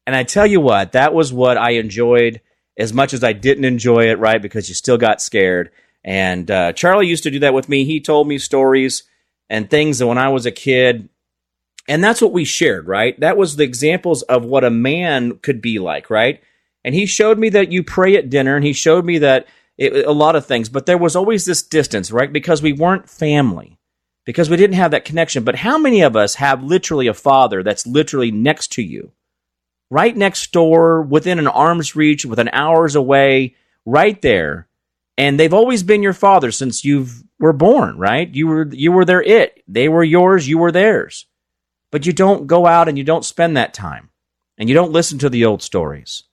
[0.07, 2.41] And I tell you what, that was what I enjoyed
[2.77, 4.41] as much as I didn't enjoy it, right?
[4.41, 5.71] Because you still got scared.
[6.05, 7.85] And uh, Charlie used to do that with me.
[7.85, 9.05] He told me stories
[9.49, 11.09] and things that when I was a kid,
[11.89, 13.19] and that's what we shared, right?
[13.21, 16.43] That was the examples of what a man could be like, right?
[16.85, 19.47] And he showed me that you pray at dinner, and he showed me that
[19.79, 22.33] it, a lot of things, but there was always this distance, right?
[22.33, 23.79] Because we weren't family,
[24.25, 25.45] because we didn't have that connection.
[25.45, 29.13] But how many of us have literally a father that's literally next to you,
[29.93, 34.67] right next door, within an arm's reach, within hours away, right there?
[35.19, 37.07] And they've always been your father since you
[37.39, 38.35] were born, right?
[38.35, 39.63] You were you were their it.
[39.69, 40.49] They were yours.
[40.49, 41.27] You were theirs.
[41.91, 44.09] But you don't go out and you don't spend that time,
[44.57, 46.25] and you don't listen to the old stories.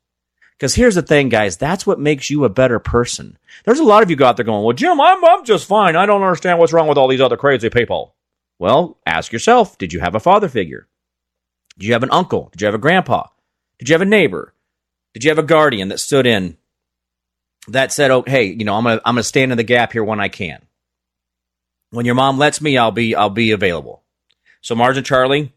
[0.58, 3.38] Because here's the thing, guys, that's what makes you a better person.
[3.66, 5.96] There's a lot of you out there going, well, Jim, I'm, I'm just fine.
[5.96, 8.16] I don't understand what's wrong with all these other crazy people.
[8.58, 10.88] Well, ask yourself, did you have a father figure?
[11.78, 12.50] Did you have an uncle?
[12.52, 13.28] Did you have a grandpa?
[13.80, 14.54] Did you have a neighbor?
[15.14, 16.58] Did you have a guardian that stood in
[17.68, 20.04] that said, "Oh, hey, you know, I'm gonna I'm gonna stand in the gap here
[20.04, 20.62] when I can.
[21.92, 24.04] When your mom lets me, I'll be I'll be available."
[24.62, 25.54] So Marge and Charlie,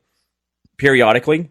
[0.79, 1.51] periodically,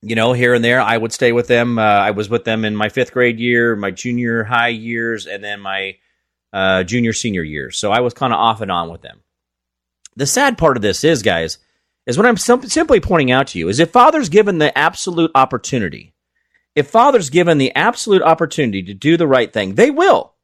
[0.00, 1.78] you know, here and there, I would stay with them.
[1.78, 5.42] Uh, I was with them in my fifth grade year, my junior high years, and
[5.42, 5.96] then my
[6.52, 7.78] uh, junior senior years.
[7.78, 9.20] So I was kind of off and on with them.
[10.16, 11.58] The sad part of this is, guys,
[12.06, 15.30] is what I'm sim- simply pointing out to you is if father's given the absolute
[15.34, 16.14] opportunity,
[16.74, 20.34] if father's given the absolute opportunity to do the right thing, they will.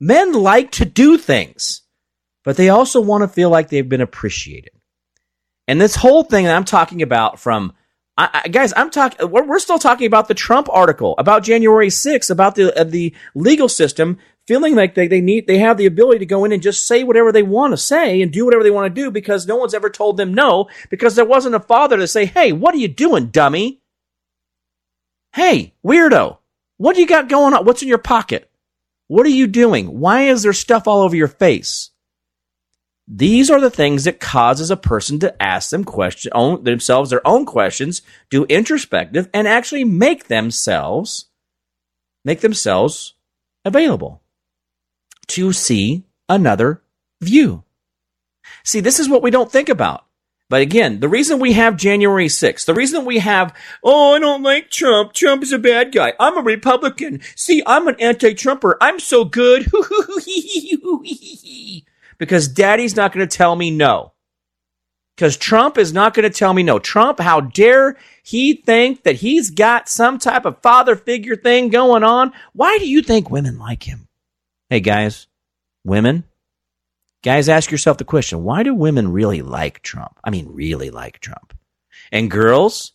[0.00, 1.82] Men like to do things,
[2.44, 4.72] but they also want to feel like they've been appreciated.
[5.68, 7.72] And this whole thing that I'm talking about from
[8.18, 9.30] I, I, guys, I'm talking.
[9.30, 13.14] We're, we're, still talking about the Trump article about January 6th, about the uh, the
[13.34, 16.62] legal system feeling like they, they need they have the ability to go in and
[16.62, 19.46] just say whatever they want to say and do whatever they want to do because
[19.46, 22.74] no one's ever told them no because there wasn't a father to say, "Hey, what
[22.74, 23.80] are you doing, dummy?
[25.34, 26.38] Hey, weirdo,
[26.76, 27.64] what do you got going on?
[27.64, 28.50] What's in your pocket?
[29.08, 30.00] What are you doing?
[30.00, 31.90] Why is there stuff all over your face?"
[33.08, 37.26] These are the things that causes a person to ask them question, own, themselves their
[37.26, 38.00] own questions,
[38.30, 41.26] do introspective, and actually make themselves
[42.24, 43.14] make themselves
[43.64, 44.21] available
[45.28, 46.82] to see another
[47.20, 47.64] view.
[48.64, 50.04] See, this is what we don't think about.
[50.52, 54.42] But again, the reason we have January 6th, the reason we have, oh, I don't
[54.42, 55.14] like Trump.
[55.14, 56.12] Trump is a bad guy.
[56.20, 57.22] I'm a Republican.
[57.36, 58.76] See, I'm an anti-Trumper.
[58.78, 59.66] I'm so good.
[62.18, 64.12] because daddy's not going to tell me no.
[65.16, 66.78] Because Trump is not going to tell me no.
[66.78, 72.04] Trump, how dare he think that he's got some type of father figure thing going
[72.04, 72.32] on?
[72.52, 74.06] Why do you think women like him?
[74.72, 75.26] Hey, guys,
[75.84, 76.24] women,
[77.22, 80.18] guys, ask yourself the question why do women really like Trump?
[80.24, 81.52] I mean, really like Trump.
[82.10, 82.92] And girls,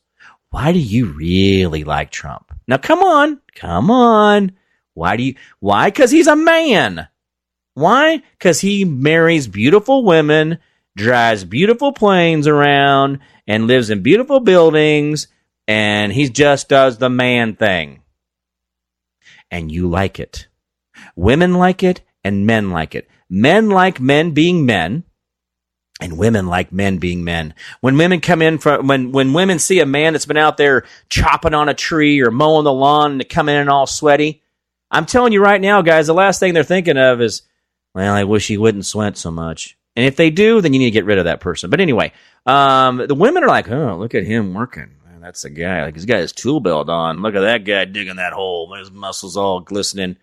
[0.50, 2.52] why do you really like Trump?
[2.68, 4.54] Now, come on, come on.
[4.96, 5.92] Why do you, why?
[5.92, 7.10] Because he's a man.
[7.76, 8.24] Why?
[8.32, 10.58] Because he marries beautiful women,
[10.96, 15.28] drives beautiful planes around, and lives in beautiful buildings,
[15.68, 18.02] and he just does the man thing.
[19.52, 20.47] And you like it.
[21.18, 23.10] Women like it, and men like it.
[23.28, 25.04] Men like men being men,
[26.00, 27.56] and women like men being men.
[27.82, 30.86] When women come in from when when women see a man that's been out there
[31.10, 34.44] chopping on a tree or mowing the lawn and they come in all sweaty,
[34.92, 37.42] I'm telling you right now, guys, the last thing they're thinking of is
[37.96, 39.76] Well, I wish he wouldn't sweat so much.
[39.96, 41.72] And if they do, then you need to get rid of that person.
[41.72, 42.14] But anyway,
[42.46, 44.92] um, the women are like, oh, look at him working.
[45.04, 45.84] Man, that's the guy.
[45.84, 47.24] Like he's got his tool belt on.
[47.24, 48.72] Look at that guy digging that hole.
[48.76, 50.18] His muscles all glistening.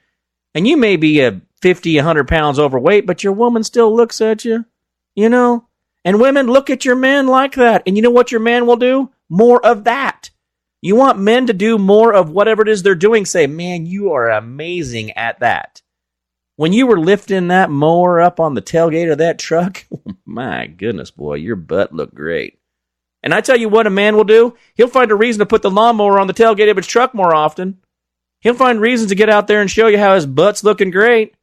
[0.54, 4.44] And you may be a 50, 100 pounds overweight, but your woman still looks at
[4.44, 4.64] you,
[5.14, 5.66] you know?
[6.04, 7.82] And women look at your men like that.
[7.86, 9.10] And you know what your man will do?
[9.28, 10.30] More of that.
[10.82, 13.24] You want men to do more of whatever it is they're doing.
[13.24, 15.80] Say, man, you are amazing at that.
[16.56, 20.66] When you were lifting that mower up on the tailgate of that truck, oh my
[20.66, 22.58] goodness, boy, your butt looked great.
[23.22, 25.62] And I tell you what a man will do, he'll find a reason to put
[25.62, 27.78] the lawnmower on the tailgate of his truck more often.
[28.44, 31.35] He'll find reasons to get out there and show you how his butt's looking great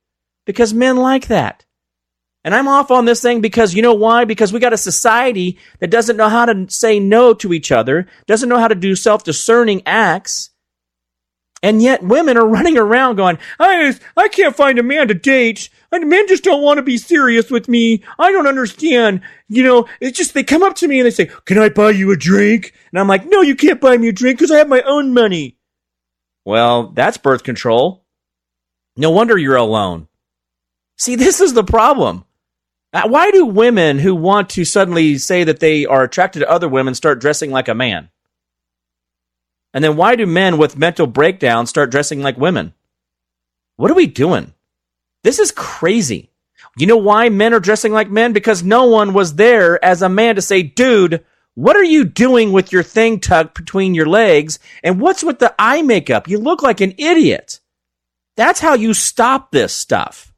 [0.45, 1.65] because men like that.
[2.43, 4.23] And I'm off on this thing because you know why?
[4.23, 8.07] Because we got a society that doesn't know how to say no to each other,
[8.27, 10.51] doesn't know how to do self discerning acts.
[11.63, 15.69] And yet women are running around going, I, I can't find a man to date.
[15.91, 18.03] And Men just don't want to be serious with me.
[18.17, 19.21] I don't understand.
[19.49, 21.91] You know, it's just they come up to me and they say, Can I buy
[21.91, 22.73] you a drink?
[22.91, 25.13] And I'm like, No, you can't buy me a drink because I have my own
[25.13, 25.57] money.
[26.45, 28.05] Well, that's birth control.
[28.97, 30.07] No wonder you're alone.
[30.97, 32.25] See, this is the problem.
[32.93, 36.67] Uh, why do women who want to suddenly say that they are attracted to other
[36.67, 38.09] women start dressing like a man?
[39.73, 42.73] And then why do men with mental breakdowns start dressing like women?
[43.77, 44.53] What are we doing?
[45.23, 46.31] This is crazy.
[46.77, 48.33] You know why men are dressing like men?
[48.33, 51.23] Because no one was there as a man to say, dude,
[51.55, 54.59] what are you doing with your thing tucked between your legs?
[54.83, 56.27] And what's with the eye makeup?
[56.27, 57.59] You look like an idiot.
[58.37, 60.33] That's how you stop this stuff.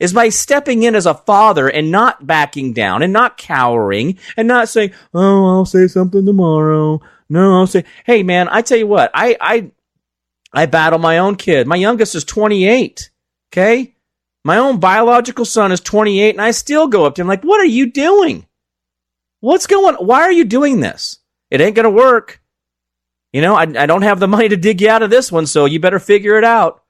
[0.00, 4.48] Is by stepping in as a father and not backing down and not cowering and
[4.48, 8.88] not saying, "Oh, I'll say something tomorrow." No, I'll say, "Hey, man, I tell you
[8.88, 9.70] what, I I
[10.52, 11.68] I battle my own kid.
[11.68, 13.10] My youngest is 28.
[13.52, 13.94] Okay,
[14.44, 17.60] my own biological son is 28, and I still go up to him like, "What
[17.60, 18.46] are you doing?"
[19.44, 20.06] What's going on?
[20.06, 21.18] Why are you doing this?
[21.50, 22.40] It ain't going to work.
[23.30, 25.46] You know, I, I don't have the money to dig you out of this one,
[25.46, 26.82] so you better figure it out.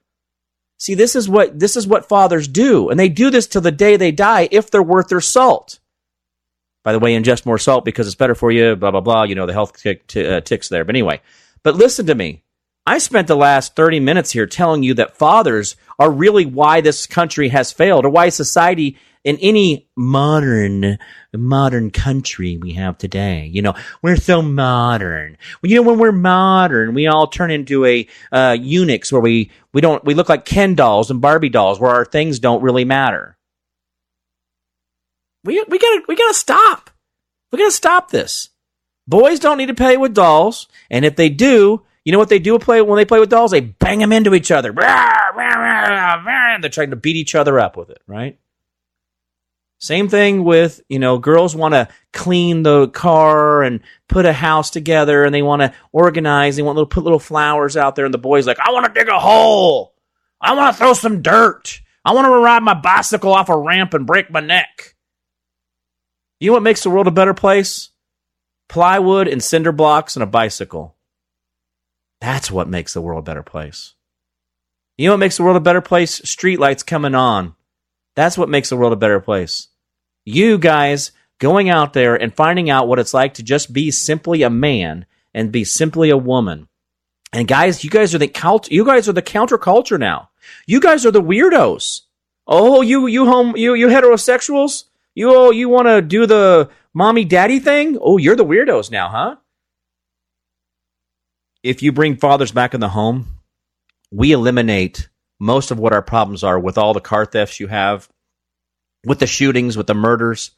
[0.79, 3.73] See, this is what this is what fathers do, and they do this till the
[3.73, 5.81] day they die if they're worth their salt.
[6.85, 8.77] By the way, ingest more salt because it's better for you.
[8.77, 9.25] Blah blah blah.
[9.25, 10.85] You know the health tick, t- uh, ticks there.
[10.85, 11.23] But anyway,
[11.65, 12.45] but listen to me.
[12.87, 17.07] I spent the last 30 minutes here telling you that fathers are really why this
[17.07, 20.99] country has failed or why society in any modern
[21.33, 23.47] modern country we have today.
[23.47, 25.39] You know, we're so modern.
[25.63, 29.81] You know, when we're modern, we all turn into a uh, eunuchs where we we
[29.81, 33.39] don't we look like Ken dolls and Barbie dolls where our things don't really matter.
[35.43, 36.91] We we gotta we gotta stop.
[37.51, 38.51] We gotta stop this.
[39.07, 42.39] Boys don't need to play with dolls, and if they do, you know what they
[42.39, 43.51] do play when they play with dolls?
[43.51, 44.73] They bang them into each other.
[44.73, 48.39] They're trying to beat each other up with it, right?
[49.79, 54.71] Same thing with, you know, girls want to clean the car and put a house
[54.71, 56.57] together and they want to organize.
[56.57, 58.07] They want to put little flowers out there.
[58.07, 59.95] And the boy's like, I want to dig a hole.
[60.41, 61.81] I want to throw some dirt.
[62.05, 64.95] I want to ride my bicycle off a ramp and break my neck.
[66.41, 67.91] You know what makes the world a better place?
[68.69, 70.97] Plywood and cinder blocks and a bicycle.
[72.25, 73.95] That's what makes the world a better place.
[74.97, 76.21] You know what makes the world a better place?
[76.21, 77.55] Streetlights coming on.
[78.15, 79.69] That's what makes the world a better place
[80.25, 84.43] you guys going out there and finding out what it's like to just be simply
[84.43, 86.69] a man and be simply a woman.
[87.33, 90.31] And guys, you guys are the cult, you guys are the counterculture now.
[90.67, 92.03] You guys are the weirdos.
[92.47, 94.85] Oh, you you home you you heterosexuals?
[95.15, 97.99] You oh you want to do the mommy daddy thing?
[98.01, 99.37] Oh, you're the weirdos now, huh?
[101.65, 103.39] If you bring fathers back in the home,
[104.13, 105.09] we eliminate
[105.41, 108.07] most of what our problems are with all the car thefts you have,
[109.07, 110.51] with the shootings, with the murders.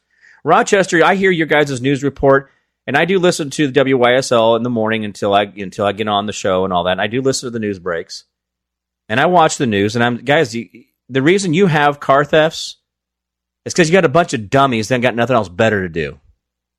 [0.43, 2.51] Rochester, I hear your guys' news report,
[2.85, 6.09] and I do listen to the WYSL in the morning until I until I get
[6.09, 6.91] on the show and all that.
[6.91, 8.25] And I do listen to the news breaks,
[9.07, 9.95] and I watch the news.
[9.95, 12.77] And I'm guys, the reason you have car thefts
[13.65, 16.19] is because you got a bunch of dummies that got nothing else better to do.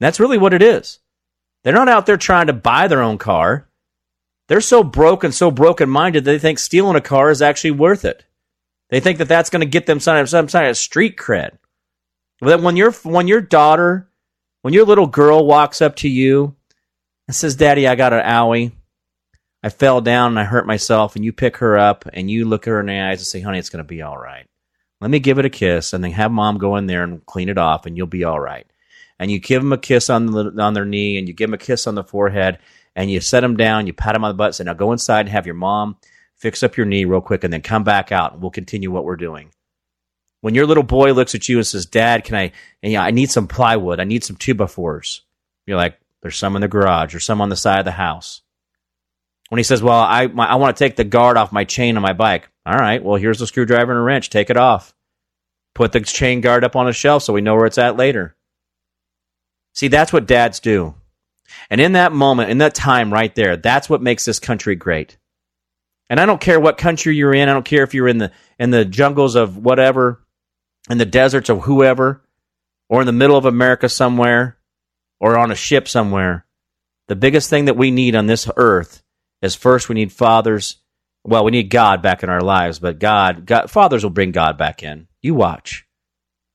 [0.00, 0.98] That's really what it is.
[1.64, 3.67] They're not out there trying to buy their own car.
[4.48, 8.24] They're so broken, so broken minded, they think stealing a car is actually worth it.
[8.90, 11.58] They think that that's going to get them some, some kind of street cred.
[12.40, 14.08] But when your when your daughter,
[14.62, 16.56] when your little girl walks up to you
[17.26, 18.72] and says, "Daddy, I got an owie.
[19.62, 22.64] I fell down and I hurt myself," and you pick her up and you look
[22.64, 24.46] her in the eyes and say, "Honey, it's going to be all right.
[25.00, 27.48] Let me give it a kiss," and then have mom go in there and clean
[27.48, 28.66] it off, and you'll be all right.
[29.18, 31.54] And you give them a kiss on the on their knee, and you give them
[31.54, 32.58] a kiss on the forehead,
[32.94, 34.92] and you set them down, you pat them on the butt, and say, "Now go
[34.92, 35.96] inside and have your mom."
[36.38, 39.04] fix up your knee real quick, and then come back out and we'll continue what
[39.04, 39.50] we're doing.
[40.40, 42.52] When your little boy looks at you and says, "Dad, can I?
[42.82, 44.00] And, I need some plywood.
[44.00, 45.22] I need some two by fours."
[45.66, 48.42] You're like, "There's some in the garage or some on the side of the house."
[49.48, 51.96] When he says, "Well, I my, I want to take the guard off my chain
[51.96, 53.02] on my bike," all right.
[53.02, 54.30] Well, here's a screwdriver and a wrench.
[54.30, 54.94] Take it off.
[55.74, 58.36] Put the chain guard up on a shelf so we know where it's at later.
[59.78, 60.96] See, that's what dads do.
[61.70, 65.18] And in that moment, in that time right there, that's what makes this country great.
[66.10, 67.48] And I don't care what country you're in.
[67.48, 70.20] I don't care if you're in the in the jungles of whatever,
[70.90, 72.24] in the deserts of whoever,
[72.88, 74.58] or in the middle of America somewhere,
[75.20, 76.44] or on a ship somewhere.
[77.06, 79.04] The biggest thing that we need on this earth
[79.42, 80.78] is first we need fathers.
[81.22, 84.58] Well, we need God back in our lives, but God, God fathers will bring God
[84.58, 85.06] back in.
[85.22, 85.86] You watch.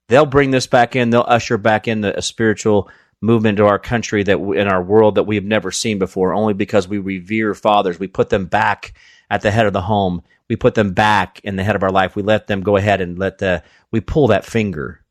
[0.09, 1.09] They'll bring this back in.
[1.09, 2.89] They'll usher back in the, a spiritual
[3.24, 6.53] movement to our country that in our world that we have never seen before only
[6.53, 7.97] because we revere fathers.
[7.97, 8.93] We put them back
[9.30, 10.24] at the head of the home.
[10.49, 12.15] We put them back in the head of our life.
[12.15, 15.03] We let them go ahead and let the we pull that finger.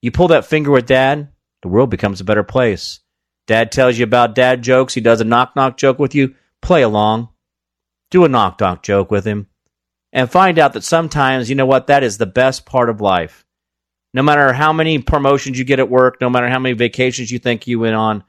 [0.00, 1.28] You pull that finger with dad
[1.62, 3.00] the world becomes a better place.
[3.46, 4.94] Dad tells you about dad jokes.
[4.94, 6.34] He does a knock knock joke with you.
[6.60, 7.28] Play along.
[8.10, 9.48] Do a knock knock joke with him
[10.14, 13.43] and find out that sometimes you know what that is the best part of life
[14.14, 17.40] no matter how many promotions you get at work, no matter how many vacations you
[17.40, 18.22] think you went on,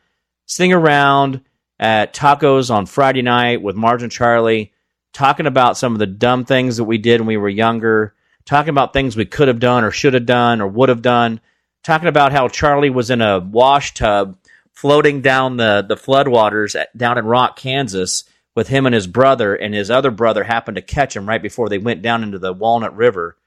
[0.47, 1.41] sitting around
[1.79, 4.73] at tacos on Friday night with Marge and Charlie,
[5.13, 8.15] talking about some of the dumb things that we did when we were younger,
[8.45, 11.39] talking about things we could have done or should have done or would have done,
[11.83, 14.37] talking about how Charlie was in a wash tub
[14.73, 18.23] floating down the, the floodwaters at, down in Rock, Kansas
[18.55, 21.69] with him and his brother, and his other brother happened to catch him right before
[21.69, 23.37] they went down into the Walnut River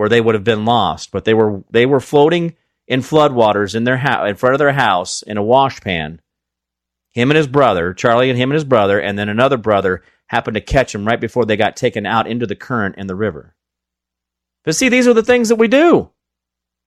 [0.00, 2.56] where they would have been lost, but they were they were floating
[2.88, 6.22] in floodwaters in their house in front of their house in a wash pan.
[7.10, 10.54] Him and his brother, Charlie and him and his brother, and then another brother happened
[10.54, 13.54] to catch them right before they got taken out into the current in the river.
[14.64, 16.08] But see, these are the things that we do.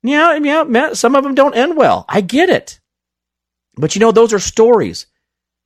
[0.01, 2.05] Yeah, yeah, some of them don't end well.
[2.09, 2.79] I get it.
[3.75, 5.05] But you know, those are stories.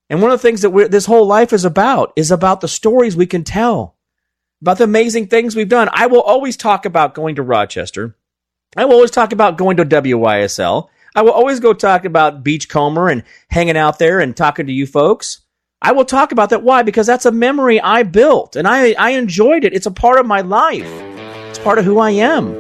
[0.10, 3.16] And one of the things that this whole life is about is about the stories
[3.16, 3.97] we can tell
[4.62, 5.90] about the amazing things we've done.
[5.92, 8.16] I will always talk about going to Rochester.
[8.76, 10.90] I will always talk about going to WYSL.
[11.16, 14.86] I will always go talk about Beachcomber and hanging out there and talking to you
[14.86, 15.42] folks.
[15.82, 16.64] I will talk about that.
[16.64, 16.84] Why?
[16.84, 19.74] Because that's a memory I built and I, I enjoyed it.
[19.74, 20.86] It's a part of my life.
[21.50, 22.54] It's part of who I am.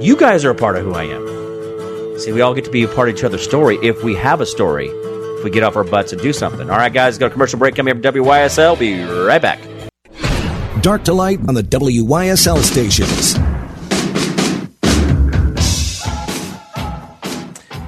[0.00, 2.18] You guys are a part of who I am.
[2.18, 4.40] See, we all get to be a part of each other's story if we have
[4.40, 6.70] a story, if we get off our butts and do something.
[6.70, 8.78] All right, guys, got a commercial break coming up at WYSL.
[8.78, 9.60] Be right back
[10.84, 13.38] dark to light on the WYSL stations.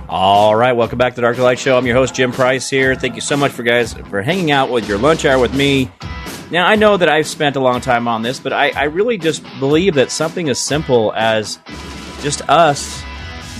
[0.08, 1.76] All right, welcome back to Dark to Light Show.
[1.76, 2.94] I'm your host Jim Price here.
[2.94, 5.90] Thank you so much for guys for hanging out with your lunch hour with me.
[6.50, 9.18] Now I know that I've spent a long time on this, but I, I really
[9.18, 11.58] just believe that something as simple as
[12.22, 13.02] just us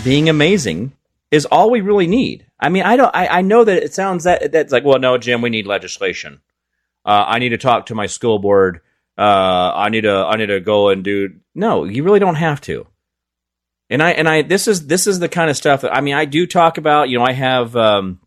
[0.03, 0.95] being amazing
[1.30, 2.47] is all we really need.
[2.59, 3.14] I mean, I don't.
[3.14, 6.41] I, I know that it sounds that that's like, well, no, Jim, we need legislation.
[7.05, 8.80] Uh, I need to talk to my school board
[9.18, 11.36] uh, I need to I need to go and do.
[11.54, 12.86] No, you really don't have to.
[13.88, 16.14] And I and I this is this is the kind of stuff that I mean
[16.14, 17.08] I do talk about.
[17.08, 18.20] You know, I have um,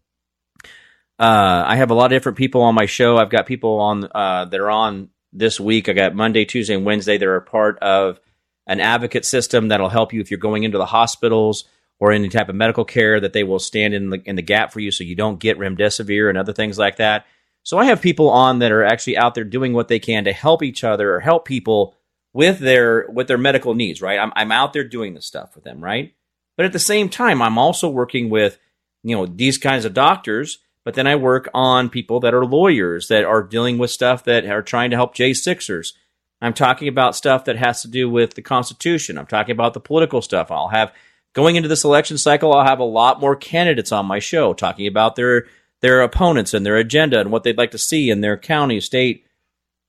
[1.20, 3.18] uh, I have a lot of different people on my show.
[3.18, 5.90] I've got people on uh, that are on this week.
[5.90, 7.18] I got Monday, Tuesday, and Wednesday.
[7.18, 8.20] They're a part of
[8.66, 11.66] an advocate system that'll help you if you're going into the hospitals
[12.00, 13.20] or any type of medical care.
[13.20, 15.60] That they will stand in the in the gap for you, so you don't get
[15.60, 17.28] remdesivir and other things like that.
[17.64, 20.34] So I have people on that are actually out there doing what they can to
[20.34, 21.96] help each other or help people
[22.34, 24.20] with their with their medical needs, right?
[24.20, 26.14] I'm I'm out there doing this stuff with them, right?
[26.58, 28.58] But at the same time, I'm also working with,
[29.04, 33.08] you know, these kinds of doctors, but then I work on people that are lawyers
[33.08, 35.94] that are dealing with stuff that are trying to help J6ers.
[36.42, 39.18] I'm talking about stuff that has to do with the Constitution.
[39.18, 40.52] I'm talking about the political stuff.
[40.52, 40.94] I'll have
[41.34, 44.88] going into this election cycle, I'll have a lot more candidates on my show talking
[44.88, 45.48] about their
[45.82, 49.26] their opponents and their agenda and what they'd like to see in their county, state,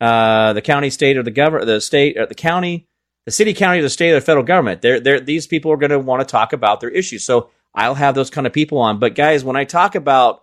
[0.01, 2.87] uh, the county, state, or the government, the state, or the county,
[3.27, 4.83] the city, county, the state, or the federal government.
[4.83, 7.25] They're, they're, these people are going to want to talk about their issues.
[7.25, 8.99] So I'll have those kind of people on.
[8.99, 10.43] But guys, when I talk about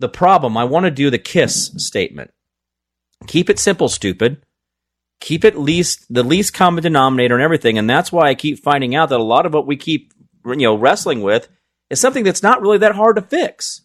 [0.00, 2.32] the problem, I want to do the KISS statement.
[3.26, 4.44] Keep it simple, stupid.
[5.20, 7.76] Keep it least the least common denominator and everything.
[7.76, 10.14] And that's why I keep finding out that a lot of what we keep
[10.46, 11.48] you know wrestling with
[11.90, 13.82] is something that's not really that hard to fix.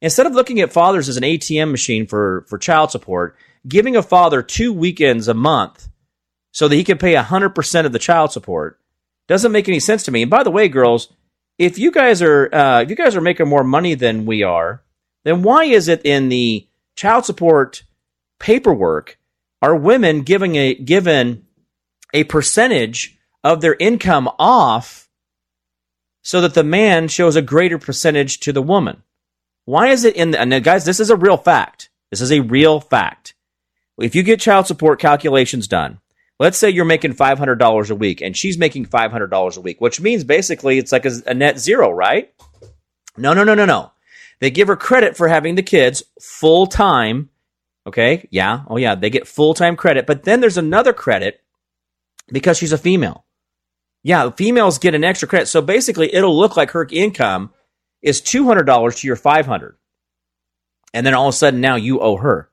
[0.00, 3.36] Instead of looking at fathers as an ATM machine for, for child support,
[3.66, 5.88] giving a father two weekends a month
[6.52, 8.80] so that he can pay 100% of the child support
[9.26, 10.22] doesn't make any sense to me.
[10.22, 11.08] And by the way, girls,
[11.58, 14.82] if you guys are uh, if you guys are making more money than we are,
[15.24, 17.82] then why is it in the child support
[18.38, 19.18] paperwork
[19.60, 21.46] are women giving a given
[22.14, 25.08] a percentage of their income off
[26.22, 29.02] so that the man shows a greater percentage to the woman.
[29.68, 31.90] Why is it in the, and guys, this is a real fact.
[32.10, 33.34] This is a real fact.
[33.98, 36.00] If you get child support calculations done,
[36.40, 40.24] let's say you're making $500 a week and she's making $500 a week, which means
[40.24, 42.32] basically it's like a, a net zero, right?
[43.18, 43.92] No, no, no, no, no.
[44.40, 47.28] They give her credit for having the kids full time.
[47.86, 48.26] Okay.
[48.30, 48.62] Yeah.
[48.68, 48.94] Oh, yeah.
[48.94, 50.06] They get full time credit.
[50.06, 51.42] But then there's another credit
[52.28, 53.26] because she's a female.
[54.02, 54.30] Yeah.
[54.30, 55.48] Females get an extra credit.
[55.48, 57.50] So basically, it'll look like her income
[58.02, 59.76] is $200 to your 500
[60.94, 62.50] And then all of a sudden, now you owe her.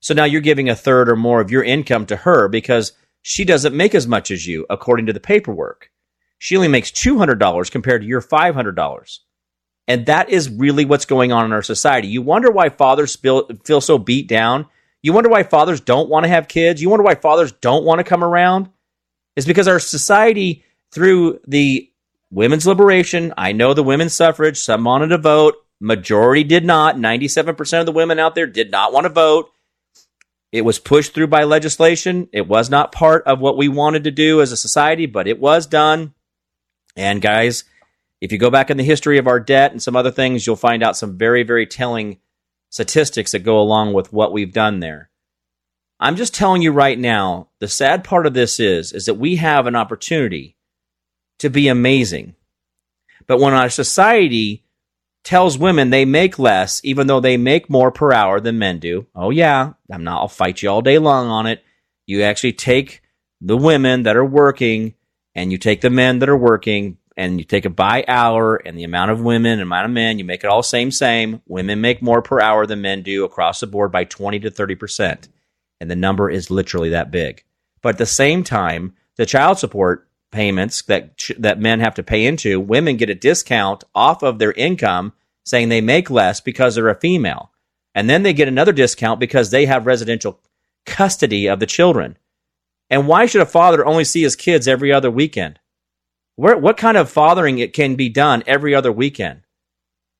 [0.00, 2.92] So now you're giving a third or more of your income to her because
[3.22, 5.90] she doesn't make as much as you, according to the paperwork.
[6.38, 9.18] She only makes $200 compared to your $500.
[9.86, 12.08] And that is really what's going on in our society.
[12.08, 14.66] You wonder why fathers feel, feel so beat down.
[15.02, 16.82] You wonder why fathers don't want to have kids.
[16.82, 18.70] You wonder why fathers don't want to come around.
[19.36, 21.91] It's because our society, through the
[22.32, 26.96] women's liberation, I know the women's suffrage, some wanted to vote, majority did not.
[26.96, 29.50] 97% of the women out there did not want to vote.
[30.50, 32.28] It was pushed through by legislation.
[32.32, 35.38] It was not part of what we wanted to do as a society, but it
[35.38, 36.14] was done.
[36.96, 37.64] And guys,
[38.20, 40.56] if you go back in the history of our debt and some other things, you'll
[40.56, 42.18] find out some very, very telling
[42.70, 45.10] statistics that go along with what we've done there.
[45.98, 49.36] I'm just telling you right now, the sad part of this is, is that we
[49.36, 50.56] have an opportunity
[51.42, 52.34] to be amazing.
[53.26, 54.64] But when our society
[55.22, 59.06] tells women they make less, even though they make more per hour than men do,
[59.14, 61.62] oh yeah, I'm not, I'll fight you all day long on it.
[62.06, 63.02] You actually take
[63.40, 64.94] the women that are working
[65.34, 68.76] and you take the men that are working, and you take it by hour and
[68.76, 71.42] the amount of women and amount of men, you make it all same, same.
[71.46, 75.28] Women make more per hour than men do across the board by 20 to 30%.
[75.80, 77.44] And the number is literally that big.
[77.82, 82.26] But at the same time, the child support payments that, that men have to pay
[82.26, 85.12] into, women get a discount off of their income
[85.44, 87.52] saying they make less because they're a female.
[87.94, 90.40] And then they get another discount because they have residential
[90.86, 92.16] custody of the children.
[92.90, 95.58] And why should a father only see his kids every other weekend?
[96.36, 99.42] Where, what kind of fathering it can be done every other weekend?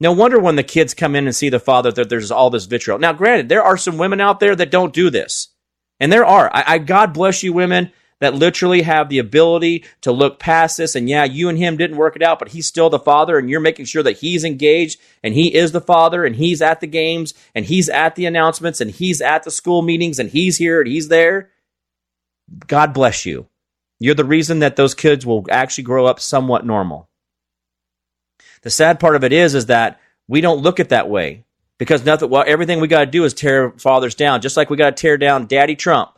[0.00, 2.66] No wonder when the kids come in and see the father that there's all this
[2.66, 2.98] vitriol.
[2.98, 5.48] Now, granted, there are some women out there that don't do this.
[6.00, 6.50] And there are.
[6.52, 7.92] I, I God bless you women
[8.22, 10.94] that literally have the ability to look past this.
[10.94, 13.50] And yeah, you and him didn't work it out, but he's still the father, and
[13.50, 16.86] you're making sure that he's engaged and he is the father, and he's at the
[16.86, 20.80] games, and he's at the announcements, and he's at the school meetings, and he's here
[20.80, 21.50] and he's there.
[22.68, 23.48] God bless you.
[23.98, 27.08] You're the reason that those kids will actually grow up somewhat normal.
[28.62, 31.44] The sad part of it is, is that we don't look at that way
[31.76, 32.30] because nothing.
[32.30, 35.00] Well, everything we got to do is tear fathers down, just like we got to
[35.00, 36.16] tear down Daddy Trump.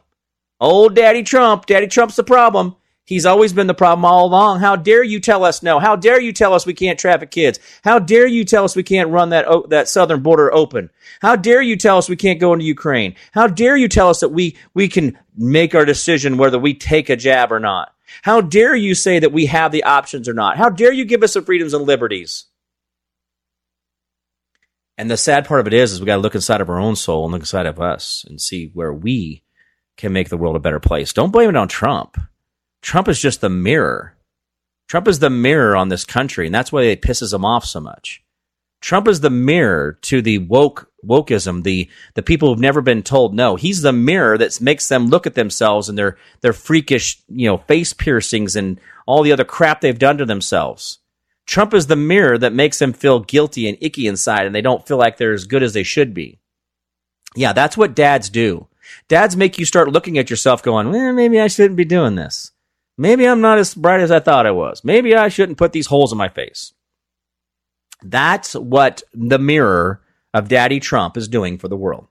[0.64, 1.66] Old Daddy Trump.
[1.66, 2.74] Daddy Trump's the problem.
[3.04, 4.60] He's always been the problem all along.
[4.60, 5.78] How dare you tell us no?
[5.78, 7.58] How dare you tell us we can't traffic kids?
[7.82, 10.88] How dare you tell us we can't run that that southern border open?
[11.20, 13.14] How dare you tell us we can't go into Ukraine?
[13.32, 17.10] How dare you tell us that we we can make our decision whether we take
[17.10, 17.92] a jab or not?
[18.22, 20.56] How dare you say that we have the options or not?
[20.56, 22.46] How dare you give us the freedoms and liberties?
[24.96, 26.78] And the sad part of it is, is we got to look inside of our
[26.78, 29.43] own soul and look inside of us and see where we
[29.97, 31.12] can make the world a better place.
[31.12, 32.16] Don't blame it on Trump.
[32.82, 34.14] Trump is just the mirror.
[34.88, 37.80] Trump is the mirror on this country, and that's why it pisses him off so
[37.80, 38.22] much.
[38.80, 43.34] Trump is the mirror to the woke wokeism, the the people who've never been told
[43.34, 43.57] no.
[43.57, 47.57] He's the mirror that makes them look at themselves and their their freakish, you know,
[47.57, 50.99] face piercings and all the other crap they've done to themselves.
[51.47, 54.86] Trump is the mirror that makes them feel guilty and icky inside and they don't
[54.86, 56.38] feel like they're as good as they should be.
[57.34, 58.68] Yeah, that's what dads do.
[59.09, 62.53] Dads make you start looking at yourself going, well, maybe I shouldn't be doing this.
[62.97, 64.84] Maybe I'm not as bright as I thought I was.
[64.84, 66.72] Maybe I shouldn't put these holes in my face.
[68.03, 72.07] That's what the mirror of Daddy Trump is doing for the world.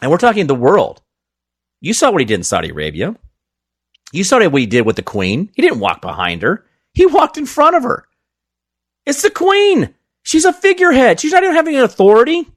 [0.00, 1.02] And we're talking the world.
[1.80, 3.16] You saw what he did in Saudi Arabia.
[4.12, 5.50] You saw what he did with the Queen.
[5.54, 6.64] He didn't walk behind her,
[6.94, 8.06] he walked in front of her.
[9.06, 9.94] It's the Queen.
[10.22, 11.18] She's a figurehead.
[11.18, 12.48] She's not even having an authority.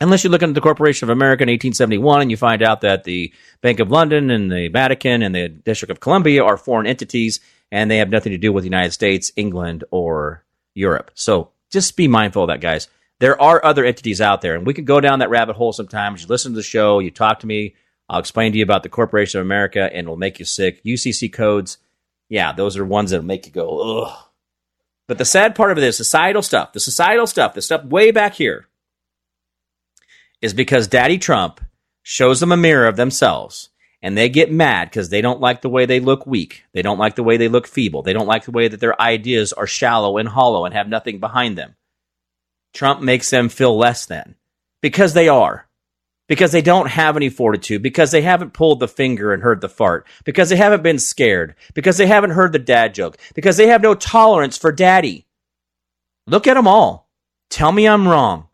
[0.00, 3.04] Unless you look into the Corporation of America in 1871 and you find out that
[3.04, 3.32] the
[3.62, 7.40] Bank of London and the Vatican and the District of Columbia are foreign entities
[7.72, 10.44] and they have nothing to do with the United States, England, or
[10.74, 11.10] Europe.
[11.14, 12.88] So just be mindful of that, guys.
[13.18, 16.22] There are other entities out there, and we could go down that rabbit hole sometimes.
[16.22, 17.74] You listen to the show, you talk to me,
[18.08, 20.84] I'll explain to you about the Corporation of America, and it'll make you sick.
[20.84, 21.78] UCC codes,
[22.28, 24.16] yeah, those are ones that'll make you go, ugh.
[25.08, 28.10] But the sad part of it is societal stuff, the societal stuff, the stuff way
[28.10, 28.66] back here,
[30.42, 31.60] is because Daddy Trump
[32.02, 33.70] shows them a mirror of themselves
[34.02, 36.64] and they get mad because they don't like the way they look weak.
[36.72, 38.02] They don't like the way they look feeble.
[38.02, 41.18] They don't like the way that their ideas are shallow and hollow and have nothing
[41.18, 41.74] behind them.
[42.72, 44.36] Trump makes them feel less than
[44.80, 45.66] because they are.
[46.28, 49.68] Because they don't have any fortitude, because they haven't pulled the finger and heard the
[49.68, 53.68] fart, because they haven't been scared, because they haven't heard the dad joke, because they
[53.68, 55.24] have no tolerance for daddy.
[56.26, 57.08] Look at them all.
[57.48, 58.48] Tell me I'm wrong.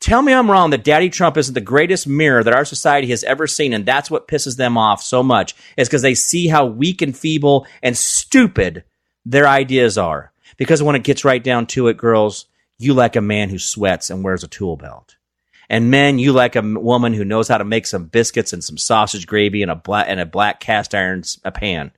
[0.00, 3.24] Tell me I'm wrong that Daddy Trump isn't the greatest mirror that our society has
[3.24, 6.66] ever seen, and that's what pisses them off so much, is because they see how
[6.66, 8.84] weak and feeble and stupid
[9.26, 10.32] their ideas are.
[10.56, 12.46] Because when it gets right down to it, girls,
[12.78, 15.16] you like a man who sweats and wears a tool belt.
[15.68, 18.78] And men, you like a woman who knows how to make some biscuits and some
[18.78, 21.90] sausage gravy a black and a black cast iron a pan.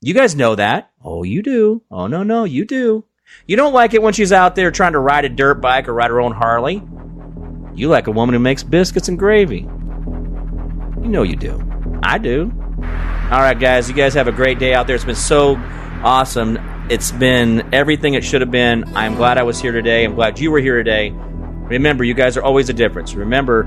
[0.00, 0.90] You guys know that.
[1.02, 1.82] Oh, you do.
[1.90, 3.04] Oh no, no, you do.
[3.46, 5.94] You don't like it when she's out there trying to ride a dirt bike or
[5.94, 6.82] ride her own Harley.
[7.74, 9.60] You like a woman who makes biscuits and gravy.
[9.60, 11.60] You know you do.
[12.02, 12.52] I do.
[13.30, 14.94] All right, guys, you guys have a great day out there.
[14.96, 15.56] It's been so
[16.02, 16.58] awesome.
[16.90, 18.84] It's been everything it should have been.
[18.96, 20.04] I'm glad I was here today.
[20.04, 21.10] I'm glad you were here today.
[21.10, 23.14] Remember, you guys are always a difference.
[23.14, 23.64] Remember,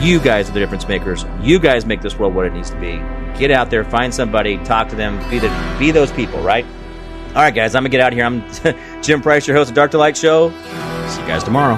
[0.00, 1.24] you guys are the difference makers.
[1.42, 3.00] You guys make this world what it needs to be.
[3.38, 6.64] Get out there, find somebody, talk to them, be the, be those people, right?
[7.28, 8.24] All right, guys, I'm gonna get out of here.
[8.24, 10.50] I'm Jim Price, your host of Dark to Light Show.
[11.08, 11.76] See you guys tomorrow.